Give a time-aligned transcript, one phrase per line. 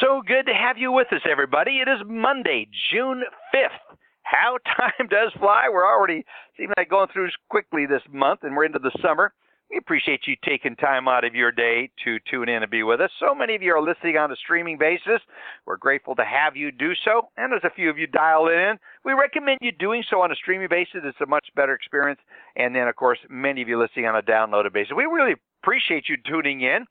[0.00, 1.78] So good to have you with us, everybody.
[1.78, 3.96] It is Monday, June 5th.
[4.22, 5.68] How time does fly.
[5.72, 6.24] We're already
[6.56, 9.32] seem like going through quickly this month, and we're into the summer.
[9.70, 13.00] We appreciate you taking time out of your day to tune in and be with
[13.00, 13.10] us.
[13.18, 15.20] So many of you are listening on a streaming basis.
[15.66, 17.28] We're grateful to have you do so.
[17.36, 20.36] And as a few of you dial in, we recommend you doing so on a
[20.36, 21.00] streaming basis.
[21.04, 22.20] It's a much better experience.
[22.56, 24.92] And then, of course, many of you listening on a downloaded basis.
[24.96, 26.84] We really appreciate you tuning in.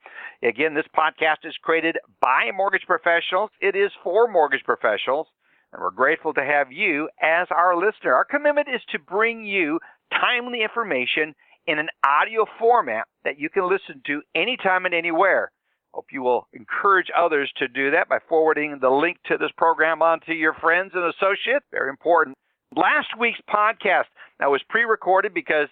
[0.44, 3.50] Again, this podcast is created by mortgage professionals.
[3.62, 5.28] It is for mortgage professionals.
[5.74, 8.14] And we're grateful to have you as our listener.
[8.14, 9.80] Our commitment is to bring you
[10.12, 11.36] timely information
[11.66, 15.52] in an audio format that you can listen to anytime and anywhere.
[15.94, 20.02] Hope you will encourage others to do that by forwarding the link to this program
[20.02, 21.66] on to your friends and associates.
[21.72, 22.38] Very important.
[22.76, 24.06] Last week's podcast
[24.40, 25.68] that was pre-recorded because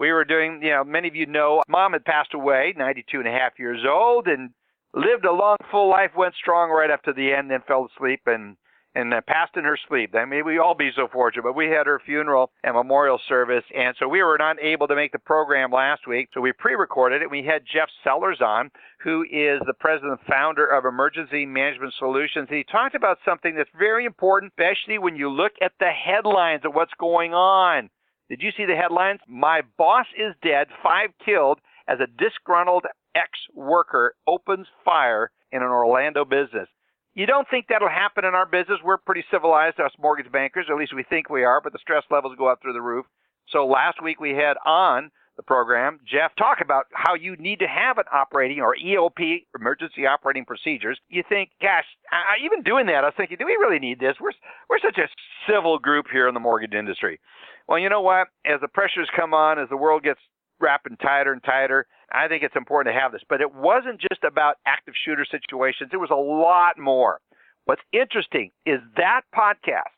[0.00, 3.28] we were doing, you know, many of you know, mom had passed away, 92 and
[3.28, 4.50] a half years old, and
[4.94, 8.22] lived a long, full life, went strong right up to the end, then fell asleep
[8.26, 8.56] and
[8.92, 10.16] and uh, passed in her sleep.
[10.16, 13.62] I mean, we all be so fortunate, but we had her funeral and memorial service,
[13.72, 16.30] and so we were not able to make the program last week.
[16.34, 17.30] So we pre-recorded it.
[17.30, 18.72] We had Jeff Sellers on,
[19.04, 22.48] who is the president and founder of Emergency Management Solutions.
[22.50, 26.74] He talked about something that's very important, especially when you look at the headlines of
[26.74, 27.90] what's going on.
[28.30, 29.18] Did you see the headlines?
[29.26, 32.84] My boss is dead, five killed, as a disgruntled
[33.16, 36.68] ex-worker opens fire in an Orlando business.
[37.12, 38.78] You don't think that'll happen in our business.
[38.84, 42.04] We're pretty civilized, us mortgage bankers, at least we think we are, but the stress
[42.08, 43.04] levels go up through the roof.
[43.48, 47.66] So last week we had on the program Jeff talk about how you need to
[47.66, 50.98] have an operating or EOP, emergency operating procedures.
[51.08, 54.16] You think, gosh, I, even doing that, I was thinking, do we really need this?
[54.20, 54.36] We're
[54.68, 55.08] we're such a
[55.50, 57.20] civil group here in the mortgage industry.
[57.66, 58.28] Well, you know what?
[58.44, 60.20] As the pressures come on, as the world gets
[60.60, 63.22] wrapping tighter and tighter, I think it's important to have this.
[63.26, 67.20] But it wasn't just about active shooter situations, it was a lot more.
[67.64, 69.94] What's interesting is that podcast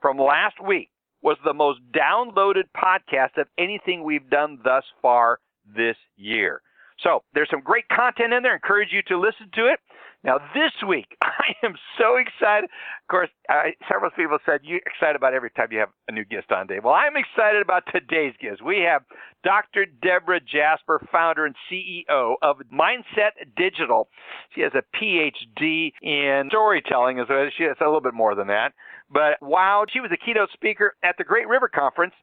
[0.00, 0.90] from last week
[1.24, 5.40] was the most downloaded podcast of anything we've done thus far
[5.74, 6.60] this year.
[7.00, 8.54] So there's some great content in there.
[8.54, 9.80] Encourage you to listen to it.
[10.22, 12.64] Now this week, I am so excited.
[12.64, 16.24] Of course, I, several people said you're excited about every time you have a new
[16.24, 16.84] guest on, Dave.
[16.84, 18.62] Well, I'm excited about today's guest.
[18.62, 19.02] We have
[19.42, 19.86] Dr.
[19.86, 24.08] Debra Jasper, founder and CEO of Mindset Digital.
[24.54, 27.48] She has a PhD in storytelling, as well.
[27.56, 28.72] She has a little bit more than that.
[29.10, 32.14] But wow, she was a keynote speaker at the Great River Conference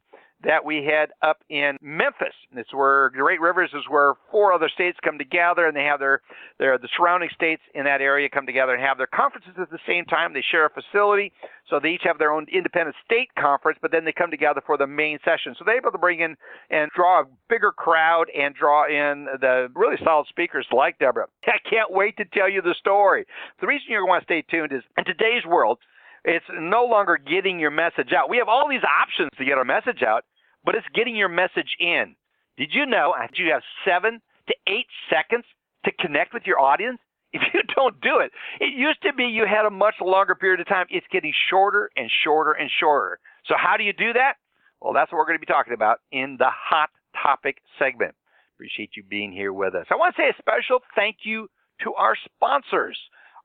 [0.44, 2.34] that we had up in Memphis.
[2.56, 6.20] It's where Great Rivers is where four other states come together and they have their,
[6.58, 9.78] their the surrounding states in that area come together and have their conferences at the
[9.86, 10.32] same time.
[10.32, 11.32] They share a facility,
[11.68, 14.76] so they each have their own independent state conference, but then they come together for
[14.76, 15.54] the main session.
[15.58, 16.36] So they're able to bring in
[16.70, 21.26] and draw a bigger crowd and draw in the really solid speakers like Debra.
[21.46, 23.26] I can't wait to tell you the story.
[23.60, 25.78] The reason you're going want to stay tuned is in today's world,
[26.24, 28.30] it's no longer getting your message out.
[28.30, 30.24] We have all these options to get our message out,
[30.64, 32.14] but it's getting your message in.
[32.56, 35.44] Did you know that you have seven to eight seconds
[35.84, 36.98] to connect with your audience?
[37.34, 40.60] If you don't do it, it used to be you had a much longer period
[40.60, 40.84] of time.
[40.90, 43.20] It's getting shorter and shorter and shorter.
[43.46, 44.34] So, how do you do that?
[44.82, 46.90] Well, that's what we're going to be talking about in the Hot
[47.22, 48.14] Topic segment.
[48.54, 49.86] Appreciate you being here with us.
[49.90, 51.48] I want to say a special thank you
[51.84, 52.98] to our sponsors.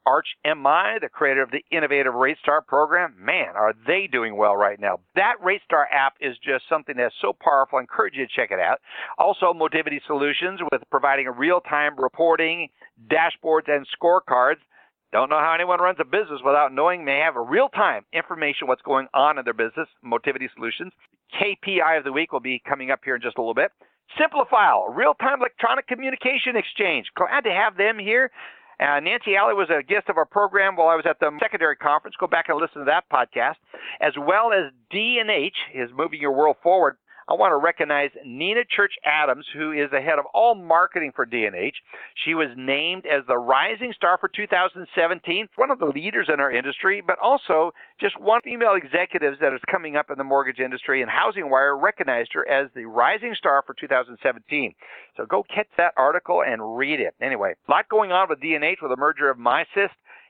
[0.07, 4.79] Arch MI, the creator of the innovative RateStar program, man, are they doing well right
[4.79, 5.01] now?
[5.15, 7.77] That RateStar app is just something that's so powerful.
[7.77, 8.79] I encourage you to check it out.
[9.17, 12.69] Also, Motivity Solutions with providing real-time reporting,
[13.11, 14.63] dashboards, and scorecards.
[15.11, 18.81] Don't know how anyone runs a business without knowing they have a real-time information what's
[18.83, 19.89] going on in their business.
[20.01, 20.93] Motivity Solutions.
[21.35, 23.71] KPI of the week will be coming up here in just a little bit.
[24.17, 27.07] Simplifile, real-time electronic communication exchange.
[27.13, 28.31] Glad to have them here.
[28.79, 31.75] Uh, Nancy Alley was a guest of our program while I was at the secondary
[31.75, 32.15] conference.
[32.19, 33.55] Go back and listen to that podcast,
[34.01, 36.97] as well as D&H is moving your world forward.
[37.29, 41.25] I want to recognize Nina Church Adams, who is the head of all marketing for
[41.25, 41.75] D&H.
[42.23, 46.49] She was named as the Rising Star for 2017, one of the leaders in our
[46.51, 51.01] industry, but also just one female executive that is coming up in the mortgage industry,
[51.01, 54.73] and Housing Wire recognized her as the Rising Star for 2017.
[55.17, 57.13] So go catch that article and read it.
[57.19, 59.89] Anyway, a lot going on with D&H with the merger of Misys,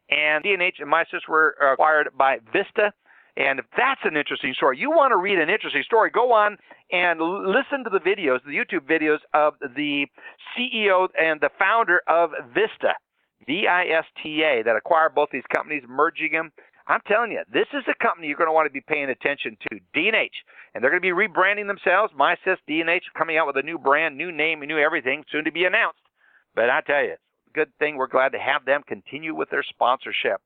[0.10, 2.92] and D&H and Misys were acquired by Vista.
[3.38, 6.58] And if that's an interesting story, you want to read an interesting story, go on
[6.92, 10.08] and listen to the videos, the YouTube videos of the
[10.58, 12.94] CEO and the founder of Vista,
[13.46, 16.52] V-I-S-T-A, that acquired both these companies, merging them.
[16.88, 19.56] I'm telling you, this is a company you're going to want to be paying attention
[19.70, 20.34] to, D&H.
[20.74, 22.14] And they're going to be rebranding themselves.
[22.18, 25.66] Misys, D&H, coming out with a new brand, new name, new everything, soon to be
[25.66, 26.00] announced.
[26.56, 27.16] But I tell you,
[27.54, 27.98] good thing.
[27.98, 30.42] We're glad to have them continue with their sponsorship.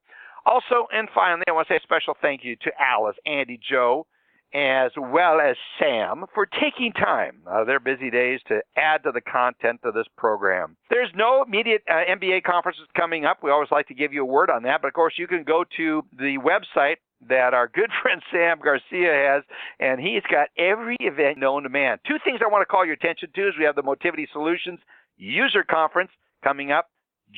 [0.46, 4.08] Also, and finally, I want to say a special thank you to Alice, Andy, Joe,
[4.54, 9.12] as well as Sam for taking time out of their busy days to add to
[9.12, 10.76] the content of this program.
[10.90, 13.38] There's no immediate uh, MBA conferences coming up.
[13.44, 15.44] We always like to give you a word on that, but of course, you can
[15.44, 16.98] go to the website
[17.30, 19.44] that our good friend Sam Garcia has,
[19.80, 22.00] and he's got every event known to man.
[22.06, 24.80] Two things I want to call your attention to is we have the Motivity Solutions
[25.18, 26.12] User Conference
[26.44, 26.90] coming up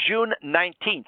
[0.08, 1.06] June 19th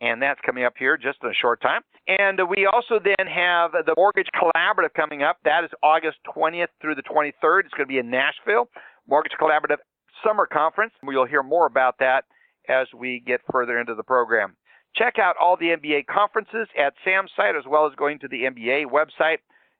[0.00, 1.82] and that's coming up here just in a short time.
[2.06, 5.38] And we also then have the Mortgage Collaborative coming up.
[5.44, 7.60] That is August 20th through the 23rd.
[7.64, 8.68] It's going to be in Nashville.
[9.08, 9.78] Mortgage Collaborative
[10.26, 10.92] Summer Conference.
[11.02, 12.24] You'll hear more about that
[12.68, 14.56] as we get further into the program.
[14.96, 18.42] Check out all the MBA conferences at Sam's site as well as going to the
[18.44, 19.38] MBA website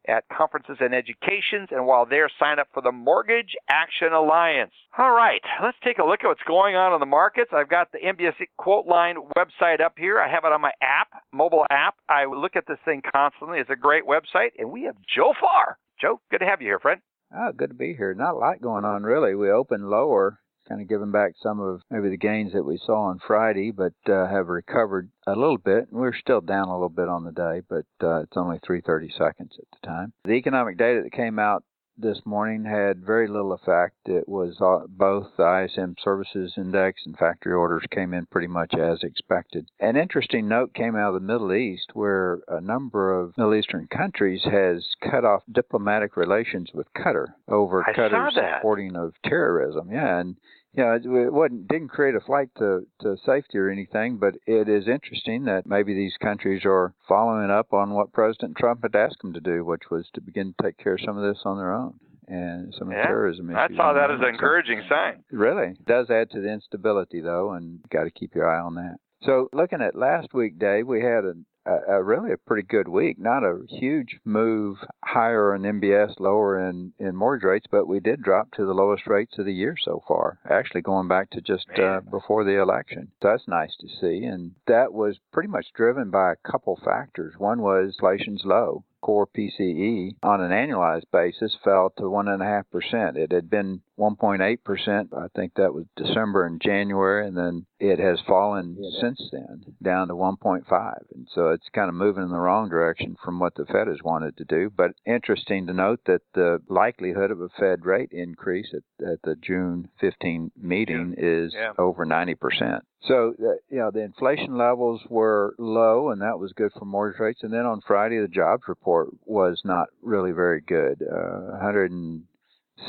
[0.09, 4.73] at conferences and educations, and while there, sign up for the Mortgage Action Alliance.
[4.99, 7.51] All right, let's take a look at what's going on in the markets.
[7.53, 10.21] I've got the MBS Quoteline website up here.
[10.21, 11.97] I have it on my app, mobile app.
[12.09, 13.59] I look at this thing constantly.
[13.59, 15.79] It's a great website, and we have Joe Farr.
[16.01, 17.01] Joe, good to have you here, friend.
[17.35, 18.15] Oh, good to be here.
[18.15, 19.35] Not a lot going on, really.
[19.35, 23.05] We opened lower kind of giving back some of maybe the gains that we saw
[23.05, 25.89] on Friday, but uh, have recovered a little bit.
[25.91, 29.57] We're still down a little bit on the day, but uh, it's only 3:30 seconds
[29.59, 30.13] at the time.
[30.25, 31.65] The economic data that came out
[31.97, 33.97] this morning had very little effect.
[34.07, 38.75] It was uh, both the ISM Services Index and factory orders came in pretty much
[38.75, 39.69] as expected.
[39.81, 43.87] An interesting note came out of the Middle East where a number of Middle Eastern
[43.87, 49.91] countries has cut off diplomatic relations with Qatar over I Qatar's supporting of terrorism.
[49.93, 50.37] Yeah, and
[50.77, 54.69] you know, it wasn't didn't create a flight to, to safety or anything, but it
[54.69, 59.23] is interesting that maybe these countries are following up on what President Trump had asked
[59.23, 61.59] them to do, which was to begin to take care of some of this on
[61.59, 61.95] their own
[62.27, 63.71] and some yeah, terrorism issues.
[63.73, 65.25] I saw that as an encouraging so, sign.
[65.31, 68.75] Really, it does add to the instability though, and got to keep your eye on
[68.75, 68.97] that.
[69.23, 71.35] So, looking at last week, Dave, we had a
[71.67, 73.19] a, a, really a pretty good week.
[73.19, 78.23] Not a huge move higher in MBS, lower in, in mortgage rates, but we did
[78.23, 81.67] drop to the lowest rates of the year so far, actually going back to just
[81.79, 83.09] uh, before the election.
[83.23, 84.25] So that's nice to see.
[84.25, 87.35] And that was pretty much driven by a couple factors.
[87.39, 93.17] One was inflation's low core PCE on an annualized basis fell to 1.5%.
[93.17, 95.09] It had been 1.8%.
[95.17, 99.63] I think that was December and January, and then it has fallen yeah, since then
[99.83, 100.95] down to 1.5.
[101.15, 104.03] And so it's kind of moving in the wrong direction from what the Fed has
[104.03, 104.71] wanted to do.
[104.75, 109.37] But interesting to note that the likelihood of a Fed rate increase at, at the
[109.37, 111.25] June 15 meeting yeah.
[111.25, 111.73] is yeah.
[111.79, 112.81] over 90%.
[113.07, 113.35] So,
[113.69, 117.41] you know, the inflation levels were low, and that was good for mortgage rates.
[117.43, 121.03] And then on Friday, the jobs report was not really very good.
[121.03, 121.59] Uh,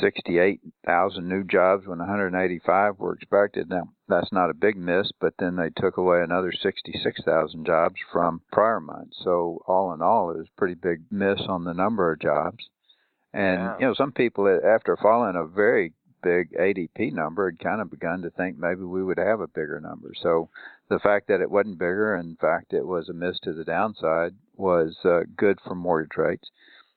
[0.00, 3.68] 168,000 new jobs when 185 were expected.
[3.68, 8.42] Now, that's not a big miss, but then they took away another 66,000 jobs from
[8.52, 9.16] prior months.
[9.22, 12.68] So, all in all, it was a pretty big miss on the number of jobs.
[13.32, 13.76] And, yeah.
[13.80, 18.22] you know, some people, after following a very big ADP number had kind of begun
[18.22, 20.12] to think maybe we would have a bigger number.
[20.22, 20.48] So
[20.88, 24.34] the fact that it wasn't bigger, in fact, it was a miss to the downside,
[24.56, 26.48] was uh, good for mortgage rates.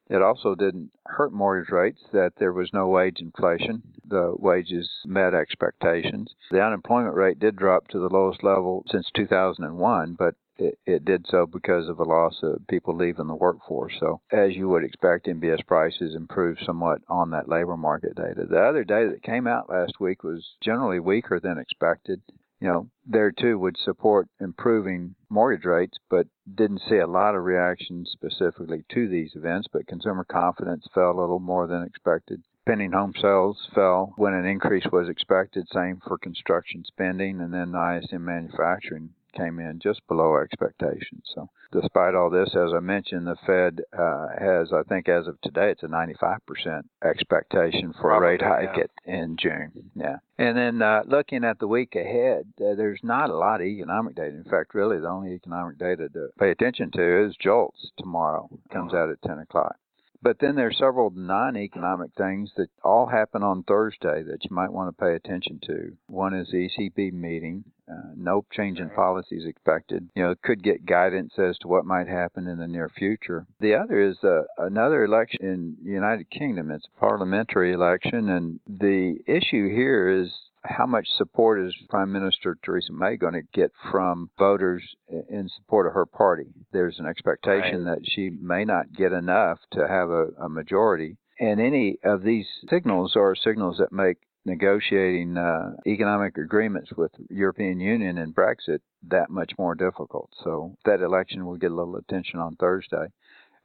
[0.09, 3.83] It also didn't hurt mortgage rates that there was no wage inflation.
[4.07, 6.33] The wages met expectations.
[6.49, 11.25] The unemployment rate did drop to the lowest level since 2001, but it, it did
[11.27, 13.93] so because of a loss of people leaving the workforce.
[13.99, 18.45] So, as you would expect, MBS prices improved somewhat on that labor market data.
[18.45, 22.21] The other data that came out last week was generally weaker than expected.
[22.61, 27.45] You know, there too would support improving mortgage rates, but didn't see a lot of
[27.45, 29.67] reaction specifically to these events.
[29.71, 32.43] But consumer confidence fell a little more than expected.
[32.65, 35.67] Pending home sales fell when an increase was expected.
[35.69, 41.23] Same for construction spending, and then the ISM manufacturing came in just below expectations.
[41.33, 45.39] So, despite all this, as I mentioned, the Fed uh, has, I think, as of
[45.41, 48.83] today, it's a 95% expectation for Probably, a rate hike yeah.
[48.83, 49.71] at, in June.
[49.95, 50.17] Yeah.
[50.37, 54.15] And then uh, looking at the week ahead, uh, there's not a lot of economic
[54.15, 54.35] data.
[54.35, 58.49] In fact, really, the only economic data to pay attention to is JOLTS tomorrow.
[58.51, 59.03] It comes uh-huh.
[59.03, 59.75] out at 10 o'clock.
[60.21, 64.95] But then there's several non-economic things that all happen on Thursday that you might want
[64.95, 65.95] to pay attention to.
[66.07, 67.63] One is the ECB meeting.
[67.89, 70.09] Uh, no change in policies expected.
[70.15, 73.47] You know, could get guidance as to what might happen in the near future.
[73.59, 76.69] The other is uh, another election in the United Kingdom.
[76.69, 80.31] It's a parliamentary election, and the issue here is
[80.63, 84.83] how much support is Prime Minister Theresa May going to get from voters
[85.29, 86.47] in support of her party?
[86.71, 87.95] There's an expectation right.
[87.95, 91.17] that she may not get enough to have a, a majority.
[91.39, 97.79] And any of these signals are signals that make negotiating uh, economic agreements with European
[97.79, 100.29] Union and Brexit that much more difficult.
[100.43, 103.07] So that election will get a little attention on Thursday.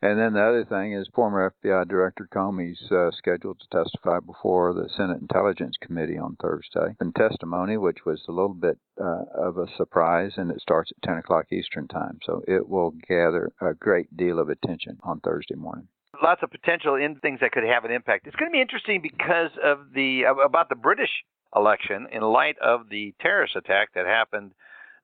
[0.05, 4.75] And then the other thing is former FBI Director Comey's uh, scheduled to testify before
[4.75, 6.95] the Senate Intelligence Committee on Thursday.
[7.01, 11.09] And testimony, which was a little bit uh, of a surprise, and it starts at
[11.09, 12.19] 10 o'clock Eastern Time.
[12.27, 15.89] So it will gather a great deal of attention on Thursday morning
[16.23, 18.27] lots of potential in things that could have an impact.
[18.27, 21.11] It's going to be interesting because of the about the British
[21.57, 24.53] election in light of the terrorist attack that happened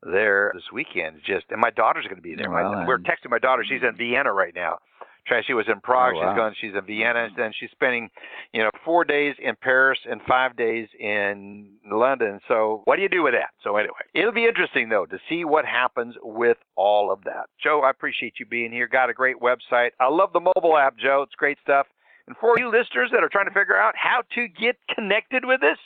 [0.03, 1.21] there this weekend.
[1.27, 2.49] Just and my daughter's going to be there.
[2.49, 4.79] Well, We're texting my daughter; she's in Vienna right now,
[5.31, 6.15] Tracy was in Prague.
[6.17, 6.33] Oh, wow.
[6.33, 6.55] She's going.
[6.61, 7.27] She's in Vienna.
[7.27, 8.11] And then she's spending,
[8.53, 12.41] you know, four days in Paris and five days in London.
[12.49, 13.51] So what do you do with that?
[13.63, 17.47] So anyway, it'll be interesting though to see what happens with all of that.
[17.63, 18.89] Joe, I appreciate you being here.
[18.89, 19.91] Got a great website.
[20.01, 21.23] I love the mobile app, Joe.
[21.23, 21.87] It's great stuff.
[22.27, 25.61] And for you listeners that are trying to figure out how to get connected with
[25.61, 25.79] this,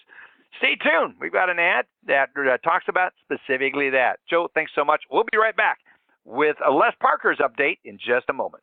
[0.57, 1.17] stay tuned.
[1.21, 4.21] We've got an ad that uh, talks about specifically that.
[4.29, 5.03] Joe, thanks so much.
[5.11, 5.81] We'll be right back
[6.25, 8.63] with a Les Parker's update in just a moment.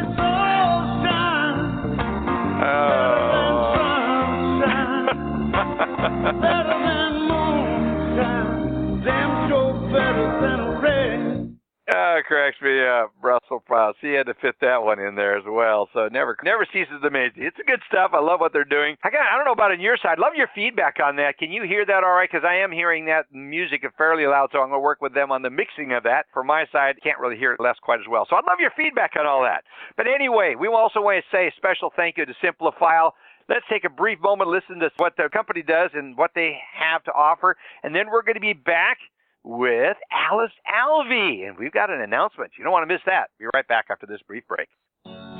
[12.17, 13.13] Uh, cracks me up.
[13.21, 13.99] Brussels sprouts.
[14.01, 15.89] He had to fit that one in there as well.
[15.93, 17.47] So never, never ceases to amaze me.
[17.47, 18.13] It's good stuff.
[18.15, 18.97] I love what they're doing.
[19.05, 20.19] I got, I don't know about on your side.
[20.19, 21.39] Love your feedback on that.
[21.39, 22.29] Can you hear that all right?
[22.31, 25.31] Because I am hearing that music fairly loud, so I'm going to work with them
[25.31, 26.27] on the mixing of that.
[26.33, 28.27] For my side, can't really hear it less quite as well.
[28.29, 29.65] So I'd love your feedback on all that.
[29.97, 33.13] But anyway, we also want to say a special thank you to Simplifile.
[33.49, 37.05] Let's take a brief moment, listen to what the company does and what they have
[37.05, 38.99] to offer, and then we're going to be back
[39.47, 41.47] with Alice Alvey.
[41.49, 42.51] And we've got an announcement.
[42.59, 43.31] You don't want to miss that.
[43.39, 44.69] Be right back after this brief break.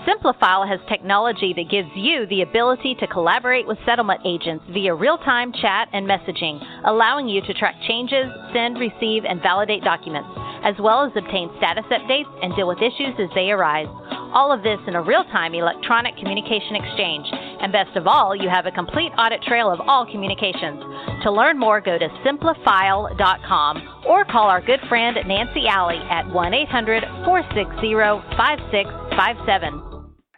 [0.07, 5.19] Simplifile has technology that gives you the ability to collaborate with settlement agents via real
[5.19, 10.29] time chat and messaging, allowing you to track changes, send, receive, and validate documents,
[10.67, 13.87] as well as obtain status updates and deal with issues as they arise.
[14.35, 17.27] All of this in a real time electronic communication exchange.
[17.31, 20.83] And best of all, you have a complete audit trail of all communications.
[21.23, 26.55] To learn more, go to simplifile.com or call our good friend Nancy Alley at 1
[26.55, 27.95] 800 460
[28.37, 29.86] 5657.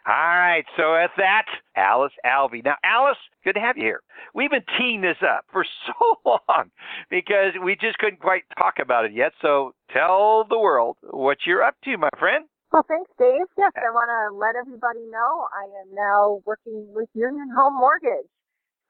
[0.09, 2.65] All right, so at that, Alice Alvey.
[2.65, 4.01] Now, Alice, good to have you here.
[4.33, 6.71] We've been teeing this up for so long
[7.11, 9.33] because we just couldn't quite talk about it yet.
[9.39, 12.45] So tell the world what you're up to, my friend.
[12.71, 13.45] Well, thanks, Dave.
[13.55, 18.25] Yes, I want to let everybody know I am now working with Union Home Mortgage.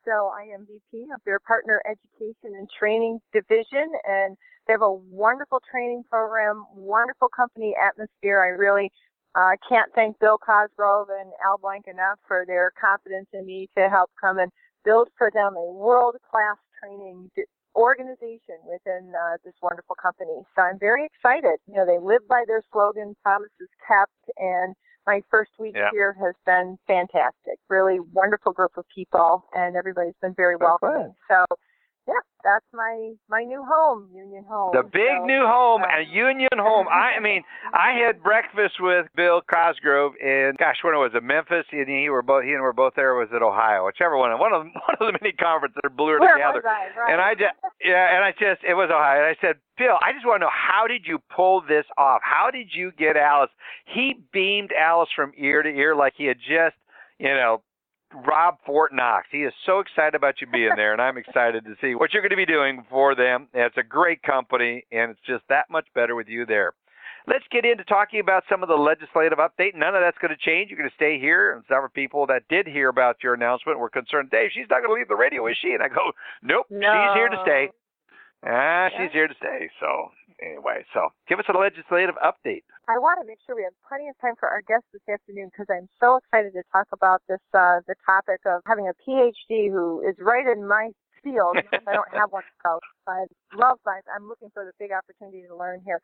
[0.05, 4.93] So I am VP of their Partner Education and Training Division, and they have a
[4.93, 8.41] wonderful training program, wonderful company atmosphere.
[8.41, 8.89] I really
[9.35, 13.69] I uh, can't thank Bill Cosgrove and Al Blank enough for their confidence in me
[13.77, 14.51] to help come and
[14.83, 17.29] build for them a world-class training
[17.75, 20.41] organization within uh, this wonderful company.
[20.55, 21.59] So I'm very excited.
[21.67, 25.89] You know, they live by their slogan, promises kept, and my first week yeah.
[25.91, 27.59] here has been fantastic.
[27.69, 31.13] Really wonderful group of people, and everybody's been very welcoming.
[31.29, 31.45] So
[32.09, 34.71] yeah, that's my my new home, Union Home.
[34.73, 36.87] The big so, new home, uh, a Union Home.
[36.89, 41.21] I, I mean, I had breakfast with Bill Cosgrove in gosh, when it was it
[41.21, 43.13] Memphis, and he were both he and we were both there.
[43.13, 43.85] Was at Ohio?
[43.85, 44.31] Whichever one.
[44.39, 46.65] One of one of the many conferences that blew her Where together.
[46.65, 46.89] I?
[46.97, 47.13] Right.
[47.13, 47.53] And I just
[47.85, 49.21] yeah, and I just it was Ohio.
[49.21, 52.21] And I said, Bill, I just want to know how did you pull this off?
[52.23, 53.53] How did you get Alice?
[53.85, 56.75] He beamed Alice from ear to ear like he had just
[57.19, 57.61] you know
[58.13, 59.27] Rob Fort Knox.
[59.31, 62.21] He is so excited about you being there, and I'm excited to see what you're
[62.21, 63.47] going to be doing for them.
[63.53, 66.73] It's a great company, and it's just that much better with you there.
[67.27, 69.75] Let's get into talking about some of the legislative update.
[69.75, 70.69] None of that's going to change.
[70.69, 71.53] You're going to stay here.
[71.53, 74.89] And several people that did hear about your announcement were concerned, Dave, she's not going
[74.89, 75.73] to leave the radio, is she?
[75.73, 76.11] And I go,
[76.41, 76.79] nope, no.
[76.79, 77.69] she's here to stay.
[78.45, 78.89] Ah, Yeah.
[78.97, 79.69] she's here to stay.
[79.79, 82.63] So anyway, so give us a legislative update.
[82.87, 85.49] I want to make sure we have plenty of time for our guests this afternoon
[85.51, 89.69] because I'm so excited to talk about this uh, the topic of having a PhD
[89.69, 90.91] who is right in my
[91.23, 91.57] field.
[91.87, 93.99] I don't have one, so I love my.
[94.15, 96.01] I'm looking for the big opportunity to learn here.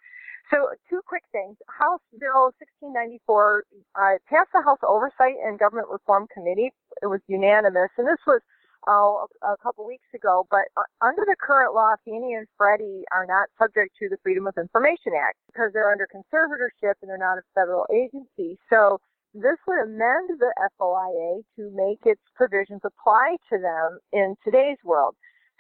[0.51, 1.57] So, two quick things.
[1.69, 3.63] House Bill 1694
[3.95, 6.71] uh, passed the House Oversight and Government Reform Committee.
[7.01, 8.41] It was unanimous, and this was
[8.87, 10.47] uh, a couple weeks ago.
[10.49, 14.47] But uh, under the current law, Fannie and Freddie are not subject to the Freedom
[14.47, 18.57] of Information Act because they're under conservatorship and they're not a federal agency.
[18.69, 18.99] So
[19.33, 25.15] this would amend the FOIA to make its provisions apply to them in today's world.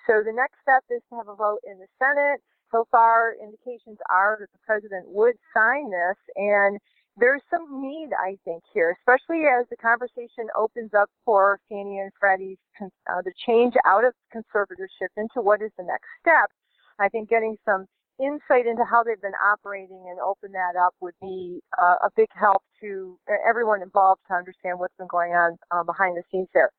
[0.07, 2.39] So the next step is to have a vote in the Senate.
[2.71, 6.79] So far, indications are that the president would sign this, and
[7.17, 12.11] there's some need, I think, here, especially as the conversation opens up for Fannie and
[12.19, 16.51] Freddie's uh, the change out of conservatorship into what is the next step.
[16.99, 17.87] I think getting some
[18.19, 22.29] insight into how they've been operating and open that up would be uh, a big
[22.33, 23.17] help to
[23.47, 26.71] everyone involved to understand what's been going on uh, behind the scenes there.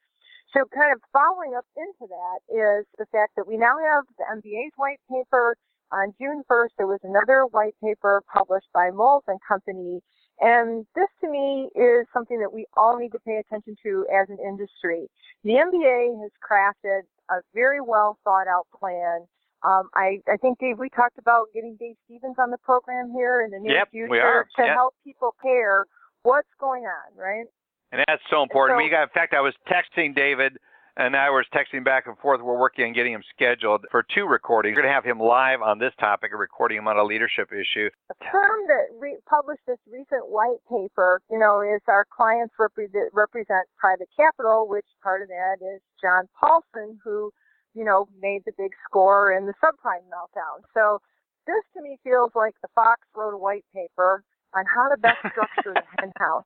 [0.55, 4.25] So, kind of following up into that is the fact that we now have the
[4.37, 5.57] MBA's white paper.
[5.93, 10.01] On June 1st, there was another white paper published by Moelis and Company.
[10.40, 14.29] And this to me is something that we all need to pay attention to as
[14.29, 15.09] an industry.
[15.44, 19.27] The MBA has crafted a very well thought out plan
[19.66, 23.42] um, I, I think, Dave, we talked about getting Dave Stevens on the program here
[23.42, 24.75] in the near Yep, future to Yep.
[24.75, 25.87] help people care
[26.22, 27.46] what's going on, right?
[27.90, 28.79] And that's so important.
[28.79, 30.59] So- we got, in fact, I was texting David,
[30.96, 32.40] and I was texting back and forth.
[32.40, 34.76] We're working on getting him scheduled for two recordings.
[34.76, 37.52] We're going to have him live on this topic and recording him on a leadership
[37.52, 37.90] issue.
[38.11, 43.12] A firm that re- published this recent white paper, you know, is our clients represent,
[43.12, 47.30] represent private capital, which part of that is John Paulson, who,
[47.74, 50.64] you know, made the big score in the subprime meltdown.
[50.72, 51.00] So
[51.46, 55.18] this to me feels like the Fox wrote a white paper on how to best
[55.18, 56.44] structure the hen house.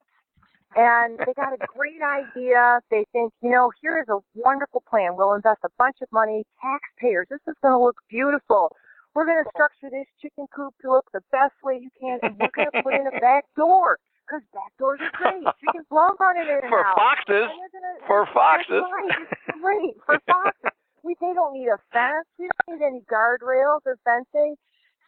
[0.76, 2.80] And they got a great idea.
[2.90, 5.16] They think, you know, here is a wonderful plan.
[5.16, 7.26] We'll invest a bunch of money, taxpayers.
[7.30, 8.70] This is going to look beautiful.
[9.14, 12.38] We're going to structure this chicken coop to look the best way you can, and
[12.38, 15.42] we're going to put in a back door because back doors are great.
[15.58, 16.94] Chickens love running in and For out.
[16.94, 17.50] foxes.
[17.50, 18.82] Gonna- For foxes.
[18.86, 19.26] right.
[19.26, 20.70] It's great for foxes.
[21.02, 22.28] We they don't need a fence.
[22.38, 24.54] We don't need any guardrails or fencing.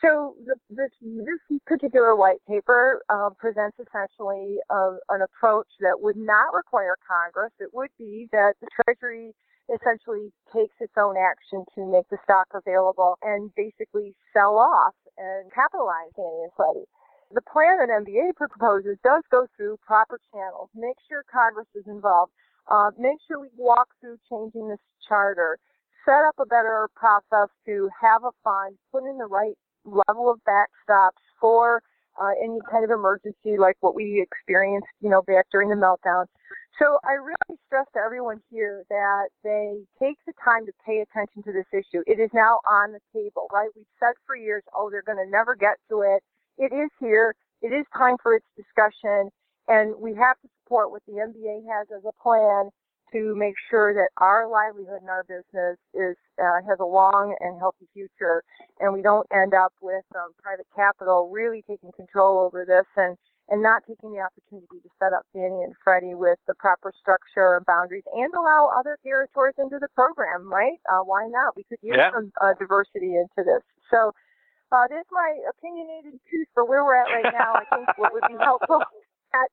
[0.05, 6.17] So the, this this particular white paper uh, presents essentially uh, an approach that would
[6.17, 7.53] not require Congress.
[7.61, 9.33] It would be that the Treasury
[9.71, 15.53] essentially takes its own action to make the stock available and basically sell off and
[15.55, 16.91] capitalize Fannie and Freddie.
[17.31, 20.69] The plan that MBA proposes does go through proper channels.
[20.75, 22.33] Make sure Congress is involved.
[22.67, 25.59] Uh, make sure we walk through changing this charter.
[26.05, 30.41] Set up a better process to have a fund, put in the right level of
[30.49, 31.83] backstops for
[32.21, 36.27] uh, any kind of emergency like what we experienced, you know, back during the meltdown.
[36.79, 41.43] So I really stress to everyone here that they take the time to pay attention
[41.45, 42.03] to this issue.
[42.07, 43.69] It is now on the table, right?
[43.77, 46.23] We've said for years, oh, they're going to never get to it.
[46.59, 47.35] It is here.
[47.61, 49.31] It is time for its discussion,
[49.69, 52.71] and we have to support what the MBA has as a plan
[53.13, 57.59] to make sure that our livelihood and our business is uh, has a long and
[57.59, 58.43] healthy future,
[58.81, 63.17] and we don't end up with um, private capital really taking control over this and
[63.49, 67.57] and not taking the opportunity to set up Fannie and Freddie with the proper structure
[67.57, 70.79] and boundaries and allow other guarantors into the program, right?
[70.91, 71.57] Uh, why not?
[71.57, 72.11] We could use Yeah.
[72.15, 73.61] some uh, diversity into this.
[73.91, 74.13] So
[74.73, 77.53] uh, there's my opinionated piece for where we're at right now.
[77.55, 78.81] I think what would be helpful
[79.35, 79.51] at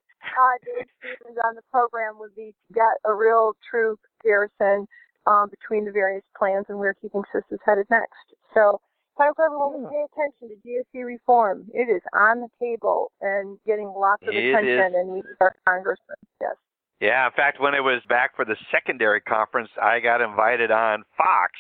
[1.00, 4.88] Stevens on the program would be to get a real true comparison
[5.28, 8.34] um, between the various plans and where Keeping Sisters headed next.
[8.54, 8.80] So
[9.18, 11.66] time for everyone to pay attention to GSE reform.
[11.74, 14.96] It is on the table and getting lots of It attention, is.
[14.96, 16.18] and we our congressmen.
[16.42, 16.56] Yes.
[17.02, 21.04] Yeah, in fact, when it was back for the secondary conference, I got invited on
[21.18, 21.54] Fox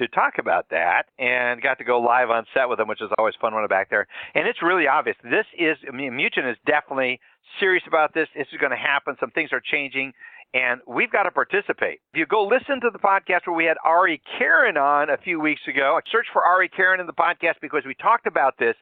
[0.00, 3.10] to talk about that and got to go live on set with them, which is
[3.18, 4.06] always fun when I'm back there.
[4.34, 5.16] And it's really obvious.
[5.22, 7.20] This is, I mean, Mnuchin is definitely
[7.60, 8.26] serious about this.
[8.34, 9.16] This is going to happen.
[9.20, 10.12] Some things are changing,
[10.54, 12.00] and we've got to participate.
[12.14, 15.38] If you go listen to the podcast where we had Ari Karen on a few
[15.38, 18.76] weeks ago, search for Ari Karen in the podcast because we talked about this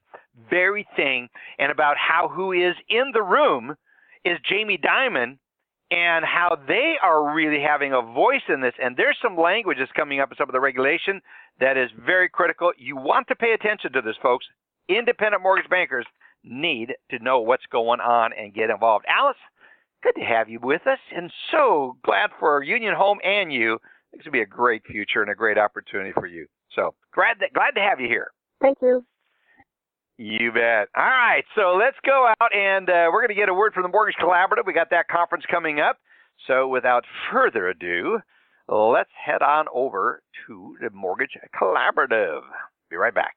[0.49, 1.29] very thing
[1.59, 3.75] and about how who is in the room
[4.25, 5.39] is Jamie Dimon
[5.91, 8.75] and how they are really having a voice in this.
[8.83, 11.21] And there's some language that's coming up in some of the regulation
[11.61, 12.73] that is very critical.
[12.77, 14.47] You want to pay attention to this, folks.
[14.89, 16.07] Independent mortgage bankers
[16.45, 19.05] need to know what's going on and get involved.
[19.09, 19.37] Alice,
[20.03, 23.79] good to have you with us, and so glad for Union Home and you.
[24.13, 26.47] This will be a great future and a great opportunity for you.
[26.75, 28.29] So glad that glad to have you here.
[28.61, 29.05] Thank you.
[30.19, 30.89] You bet.
[30.97, 33.85] All right, so let's go out and uh, we're going to get a word from
[33.85, 34.67] the Mortgage Collaborative.
[34.67, 35.99] We got that conference coming up.
[36.49, 38.19] So without further ado,
[38.69, 42.41] let's head on over to the Mortgage Collaborative.
[42.91, 43.37] Be right back.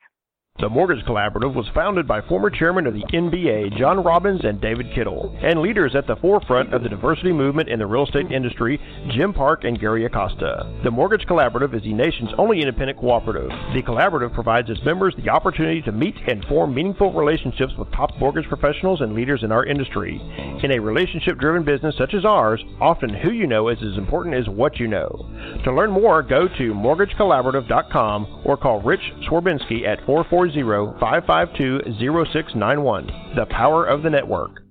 [0.60, 4.94] The Mortgage Collaborative was founded by former chairman of the MBA, John Robbins and David
[4.94, 8.80] Kittle, and leaders at the forefront of the diversity movement in the real estate industry,
[9.10, 10.72] Jim Park and Gary Acosta.
[10.84, 13.50] The Mortgage Collaborative is the nation's only independent cooperative.
[13.74, 18.12] The collaborative provides its members the opportunity to meet and form meaningful relationships with top
[18.20, 20.22] mortgage professionals and leaders in our industry.
[20.64, 24.36] In a relationship driven business such as ours, often who you know is as important
[24.36, 25.10] as what you know.
[25.64, 30.06] To learn more, go to mortgagecollaborative.com or call Rich Swerbinsky at
[30.42, 33.36] 440-552-0691.
[33.36, 34.64] The power of the network.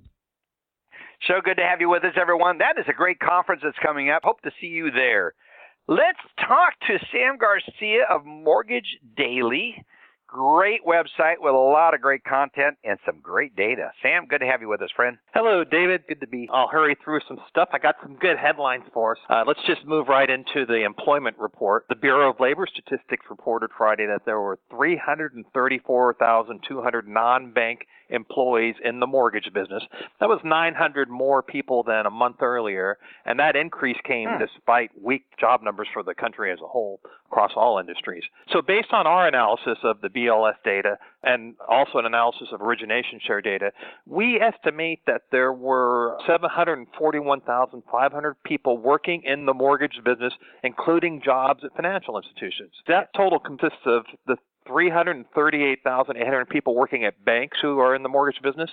[1.27, 2.57] So good to have you with us, everyone.
[2.57, 4.23] That is a great conference that's coming up.
[4.23, 5.33] Hope to see you there.
[5.87, 9.75] Let's talk to Sam Garcia of Mortgage Daily.
[10.41, 13.91] Great website with a lot of great content and some great data.
[14.01, 15.17] Sam, good to have you with us, friend.
[15.33, 16.03] Hello, David.
[16.07, 16.47] Good to be.
[16.53, 17.67] I'll hurry through some stuff.
[17.73, 19.17] I got some good headlines for us.
[19.29, 21.83] Uh, let's just move right into the employment report.
[21.89, 29.07] The Bureau of Labor Statistics reported Friday that there were 334,200 non-bank employees in the
[29.07, 29.83] mortgage business.
[30.19, 34.37] That was 900 more people than a month earlier, and that increase came Hmm.
[34.39, 38.23] despite weak job numbers for the country as a whole across all industries.
[38.49, 43.19] So, based on our analysis of the BLS data and also an analysis of origination
[43.25, 43.71] share data,
[44.05, 51.73] we estimate that there were 741,500 people working in the mortgage business, including jobs at
[51.75, 52.71] financial institutions.
[52.87, 54.35] That total consists of the
[54.67, 58.69] 338,800 people working at banks who are in the mortgage business,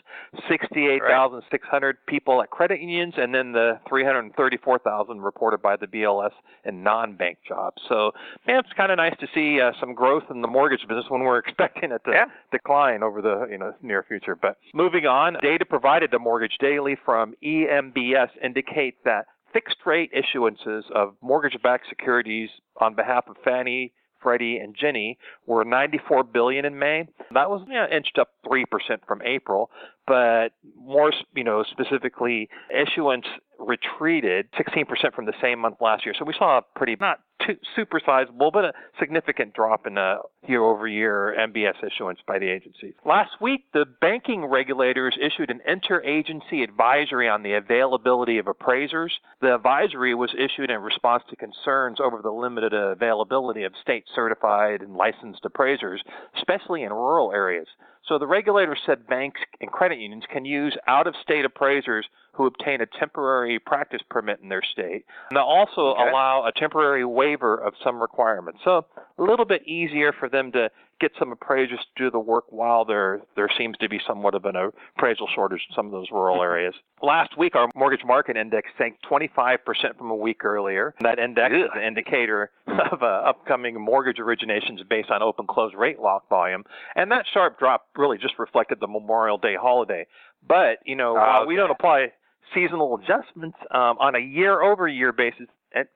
[0.49, 6.33] 68,600 people at credit unions, and then the 334,000 reported by the BLS
[6.65, 7.81] in non-bank jobs.
[7.89, 8.13] So,
[8.47, 11.23] man, it's kind of nice to see uh, some growth in the mortgage business when
[11.23, 12.25] we're expecting it to Yeah.
[12.53, 14.37] decline over the you know near future.
[14.37, 20.91] But moving on, data provided to Mortgage Daily from EMBS indicate that fixed rate issuances
[20.91, 23.93] of mortgage-backed securities on behalf of Fannie
[24.23, 27.09] Freddie and Ginnie were 94 billion in May.
[27.33, 28.65] That was you know, inched up 3%
[29.07, 29.71] from April,
[30.07, 33.27] but more you know specifically issuance
[33.59, 36.15] retreated 16% from the same month last year.
[36.19, 40.17] So we saw a pretty not too super sizable but a significant drop in uh,
[40.47, 42.95] year over year MBS issuance by the agency.
[43.05, 49.13] Last week the banking regulators issued an interagency advisory on the availability of appraisers.
[49.41, 54.83] The advisory was issued in response to concerns over the limited availability of state certified
[54.83, 56.03] and licensed appraisers,
[56.37, 57.67] especially in rural areas.
[58.07, 62.47] So the regulators said banks and credit unions can use out of state appraisers who
[62.47, 65.05] obtain a temporary practice permit in their state.
[65.29, 66.09] And they'll also Okay.
[66.09, 68.61] allow a temporary waiver of some requirements.
[68.65, 68.87] So
[69.19, 72.85] a little bit easier for them to get some appraisers to do the work while
[72.85, 74.57] there there seems to be somewhat of an
[74.97, 76.75] appraisal shortage in some of those rural areas.
[77.03, 79.59] Last week our mortgage market index sank 25%
[79.97, 80.95] from a week earlier.
[81.01, 86.01] That index is an indicator of uh, upcoming mortgage originations based on open close rate
[86.01, 86.65] lock volume.
[86.97, 90.07] And that sharp drop really just reflected the Memorial Day holiday.
[90.47, 92.13] But, you know, while we don't apply
[92.55, 95.47] seasonal adjustments um, on a year over year basis,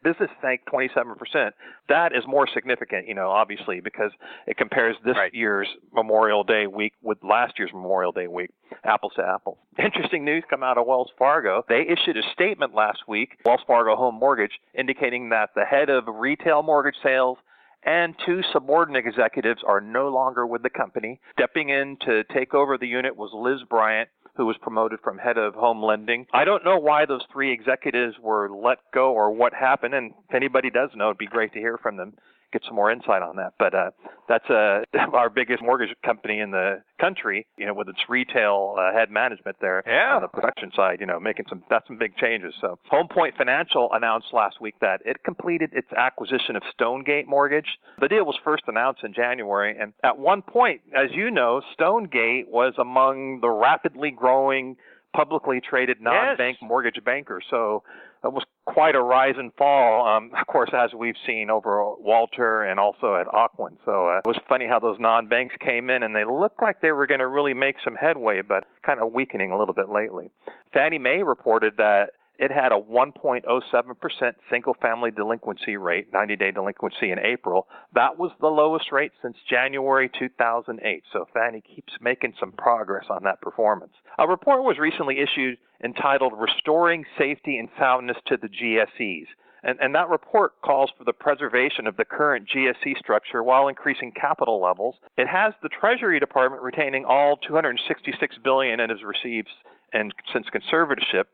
[0.03, 1.51] business sank 27%.
[1.89, 4.11] That is more significant, you know, obviously, because
[4.47, 5.33] it compares this Right.
[5.35, 8.51] year's Memorial Day week with last year's Memorial Day week,
[8.85, 9.59] apples to apples.
[9.79, 11.65] Interesting news come out of Wells Fargo.
[11.69, 16.05] They issued a statement last week, Wells Fargo Home Mortgage, indicating that the head of
[16.07, 17.39] retail mortgage sales
[17.85, 21.21] and two subordinate executives are no longer with the company.
[21.33, 25.39] Stepping in to take over the unit was Liz Bryant, who was promoted from head
[25.39, 26.27] of home lending.
[26.33, 30.35] I don't know why those three executives were let go or what happened, and if
[30.35, 32.15] anybody does know, it'd be great to hear from them
[32.53, 33.55] get some more insight on that.
[33.59, 33.91] But uh,
[34.29, 38.93] that's uh, our biggest mortgage company in the country, you know, with its retail uh,
[38.93, 40.17] head management there yeah.
[40.17, 42.55] on the production side, you know, making some that's some big changes.
[42.61, 47.79] So Home Point Financial announced last week that it completed its acquisition of Stonegate Mortgage.
[48.01, 52.49] The deal was first announced in January, and at one point, as you know, Stonegate
[52.49, 54.77] was among the rapidly growing
[55.15, 56.69] publicly traded non-bank yes.
[56.69, 57.45] mortgage bankers.
[57.51, 57.83] So
[58.25, 62.63] it was quite a rise and fall, um, of course, as we've seen over Walter
[62.63, 63.77] and also at Ocwen.
[63.85, 66.93] So uh, it was funny how those non-banks came in and they looked like they
[66.93, 70.31] were going to really make some headway, but kind of weakening a little bit lately.
[70.73, 72.11] Fannie Mae reported that
[72.43, 77.69] it had a 1.07% single family delinquency rate, 90 day delinquency in April.
[77.95, 81.05] That was the lowest rate since January 2008.
[81.13, 83.93] So Fannie keeps making some progress on that performance.
[84.19, 89.27] A report was recently issued entitled Restoring Safety and Soundness to the GSEs.
[89.63, 94.11] And, and, that report calls for the preservation of the current GSE structure while increasing
[94.11, 94.97] capital levels.
[95.17, 99.51] It has the Treasury Department retaining all 266 billion it has received
[99.93, 101.25] and since conservatorship.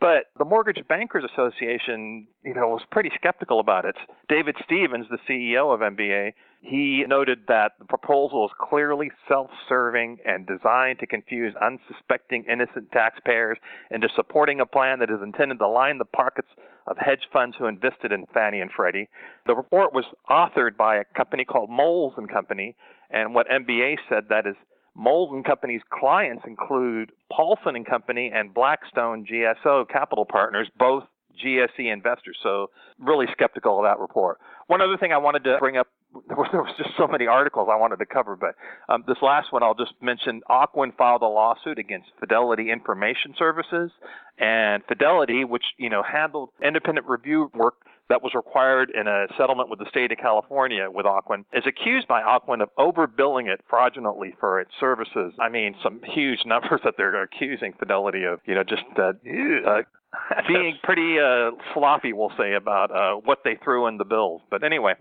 [0.00, 3.96] But the Mortgage Bankers Association, you know, was pretty skeptical about it.
[4.28, 10.46] David Stevens, the CEO of MBA, he noted that the proposal is clearly self-serving and
[10.46, 13.58] designed to confuse unsuspecting innocent taxpayers
[13.90, 16.48] into supporting a plan that is intended to line the pockets
[16.86, 19.08] of hedge funds who invested in Fannie and Freddie.
[19.46, 22.76] The report was authored by a company called Moelis and Company,
[23.10, 24.56] and what MBA said that is
[24.98, 31.04] Moelis and Company's clients include Paulson and Company and Blackstone GSO Capital Partners, both
[31.44, 32.36] GSE investors.
[32.42, 34.38] So really skeptical of that report.
[34.66, 35.86] One other thing I wanted to bring up
[36.28, 38.54] there was, just so many articles I wanted to cover, but
[38.88, 40.40] um, this last one I'll just mention.
[40.48, 43.90] Ocwen filed a lawsuit against Fidelity Information Services,
[44.38, 47.74] and Fidelity, which you know handled independent review work
[48.08, 52.08] that was required in a settlement with the state of California with Ocwen, is accused
[52.08, 55.32] by Ocwen of overbilling it fraudulently for its services.
[55.40, 59.12] I mean, some huge numbers that they're accusing Fidelity of, you know, just uh,
[59.68, 59.82] uh,
[60.48, 64.40] being pretty uh, sloppy, we'll say, about uh, what they threw in the bills.
[64.50, 64.94] But anyway,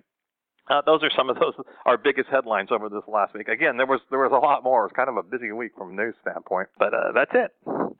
[0.70, 1.54] uh, those are some of those
[1.86, 3.48] our biggest headlines over this last week.
[3.48, 4.82] Again, there was there was a lot more.
[4.82, 7.52] It was kind of a busy week from a news standpoint, but uh, that's it.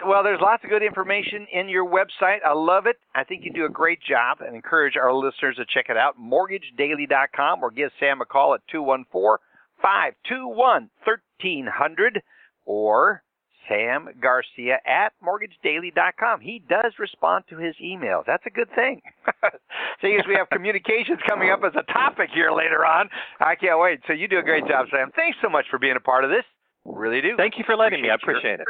[0.06, 2.40] Well, there's lots of good information in your website.
[2.46, 2.98] I love it.
[3.16, 6.16] I think you do a great job, and encourage our listeners to check it out.
[6.20, 9.38] MortgageDaily.com or give Sam a call at 214
[9.82, 12.22] 521 1300
[12.66, 13.24] or
[13.68, 16.42] Sam Garcia at mortgagedaily.com.
[16.42, 18.24] He does respond to his emails.
[18.26, 19.02] That's a good thing.
[20.02, 23.80] Seeing as we have communications coming up as a topic here later on, I can't
[23.80, 24.02] wait.
[24.08, 25.12] So you do a great job, Sam.
[25.16, 26.46] Thanks so much for being a part of this.
[26.86, 27.36] Really do.
[27.36, 28.10] Thank you for letting me.
[28.10, 28.68] I appreciate it.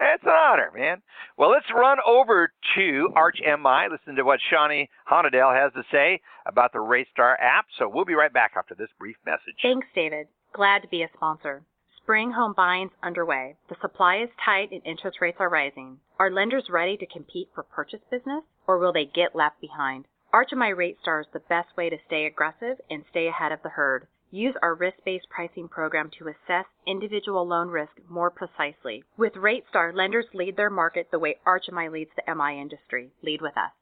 [0.00, 1.00] It's an honor, man.
[1.38, 6.20] Well, let's run over to Arch MI, listen to what Shawnee Honadale has to say
[6.46, 7.66] about the RateStar app.
[7.78, 9.54] So we'll be right back after this brief message.
[9.62, 10.26] Thanks, David.
[10.52, 11.62] Glad to be a sponsor.
[12.04, 13.56] Spring home buying's underway.
[13.70, 16.00] The supply is tight and interest rates are rising.
[16.18, 20.04] Are lenders ready to compete for purchase business or will they get left behind?
[20.30, 23.70] Arch MI RateStar is the best way to stay aggressive and stay ahead of the
[23.70, 24.06] herd.
[24.30, 29.02] Use our risk-based pricing program to assess individual loan risk more precisely.
[29.16, 33.12] With RateStar, lenders lead their market the way Arch MI leads the MI industry.
[33.22, 33.72] Lead with us.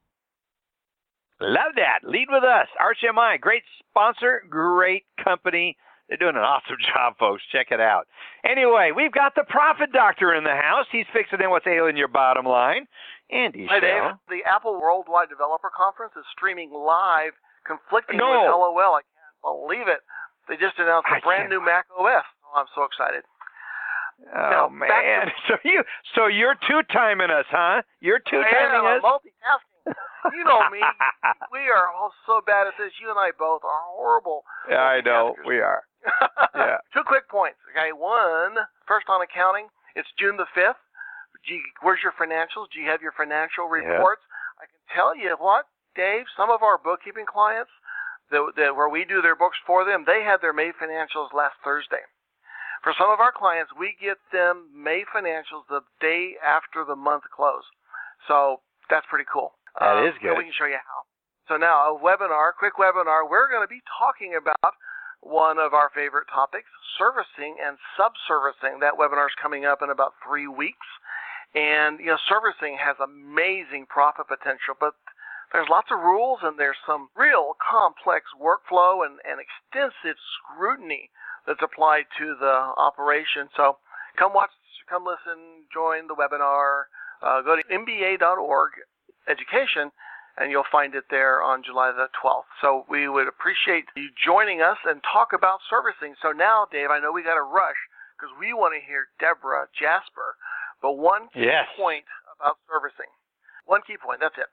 [1.40, 2.08] Love that.
[2.08, 2.68] Lead with us.
[2.80, 5.76] ArchMI, great sponsor, great company.
[6.12, 7.40] They're doing an awesome job, folks.
[7.48, 8.04] Check it out.
[8.44, 10.84] Anyway, we've got the Profit Doctor in the house.
[10.92, 12.84] He's fixing in what's ailing your bottom line.
[13.32, 13.80] Andy Hi.
[13.80, 14.12] Dave.
[14.28, 17.32] The Apple Worldwide Developer Conference is streaming live,
[17.64, 18.28] conflicting No.
[18.44, 19.00] with LOL.
[19.00, 20.04] I can't believe it.
[20.52, 22.28] They just announced a I brand can't- new Mac OS.
[22.44, 23.24] Oh, I'm so excited.
[24.36, 25.32] Oh Now, man.
[25.32, 25.80] to- So you
[26.14, 27.80] so you're two timing us, huh?
[28.00, 29.02] You're two timing I'm us.
[29.02, 29.94] multitasking.
[30.36, 30.78] You know me.
[31.52, 32.92] we are all so bad at this.
[33.00, 34.44] You and I both are horrible.
[34.68, 35.82] yeah, I know we are.
[36.54, 36.76] Yeah.
[36.94, 37.58] Two quick points.
[37.70, 39.68] Okay, one, first on accounting.
[39.96, 40.80] It's June the fifth.
[41.82, 42.70] Where's your financials?
[42.72, 43.98] Do you have your financial Yeah.
[43.98, 44.22] reports?
[44.62, 46.24] I can tell you what, Dave.
[46.36, 47.70] Some of our bookkeeping clients,
[48.30, 51.56] that, that where we do their books for them, they had their May financials last
[51.64, 52.00] Thursday.
[52.82, 57.24] For some of our clients, we get them May financials the day after the month
[57.34, 57.62] close.
[58.26, 58.60] So
[58.90, 59.54] that's pretty cool.
[59.78, 60.32] That Um, is good.
[60.32, 60.98] So we can show you how.
[61.48, 63.28] So now a webinar, quick webinar.
[63.28, 64.74] We're going to be talking about
[65.22, 68.82] one of our favorite topics, servicing and subservicing.
[68.82, 70.86] That webinar is coming up in about three weeks.
[71.54, 74.94] And, you know, servicing has amazing profit potential, but
[75.52, 81.10] there's lots of rules and there's some real complex workflow and, and extensive scrutiny
[81.46, 83.48] that's applied to the operation.
[83.56, 83.76] So
[84.18, 84.50] come watch,
[84.88, 86.90] come listen, join the webinar.
[87.22, 88.70] Uh, go to mba.org
[89.28, 89.92] education
[90.38, 92.48] and you'll find it there on July the 12th.
[92.60, 96.14] So we would appreciate you joining us and talk about servicing.
[96.22, 97.76] So now, Dave, I know we got to rush
[98.16, 100.38] because we want to hear Debra Jasper.
[100.80, 101.68] But one key yes.
[101.76, 102.04] point
[102.40, 103.10] about servicing,
[103.66, 104.50] one key point, that's it.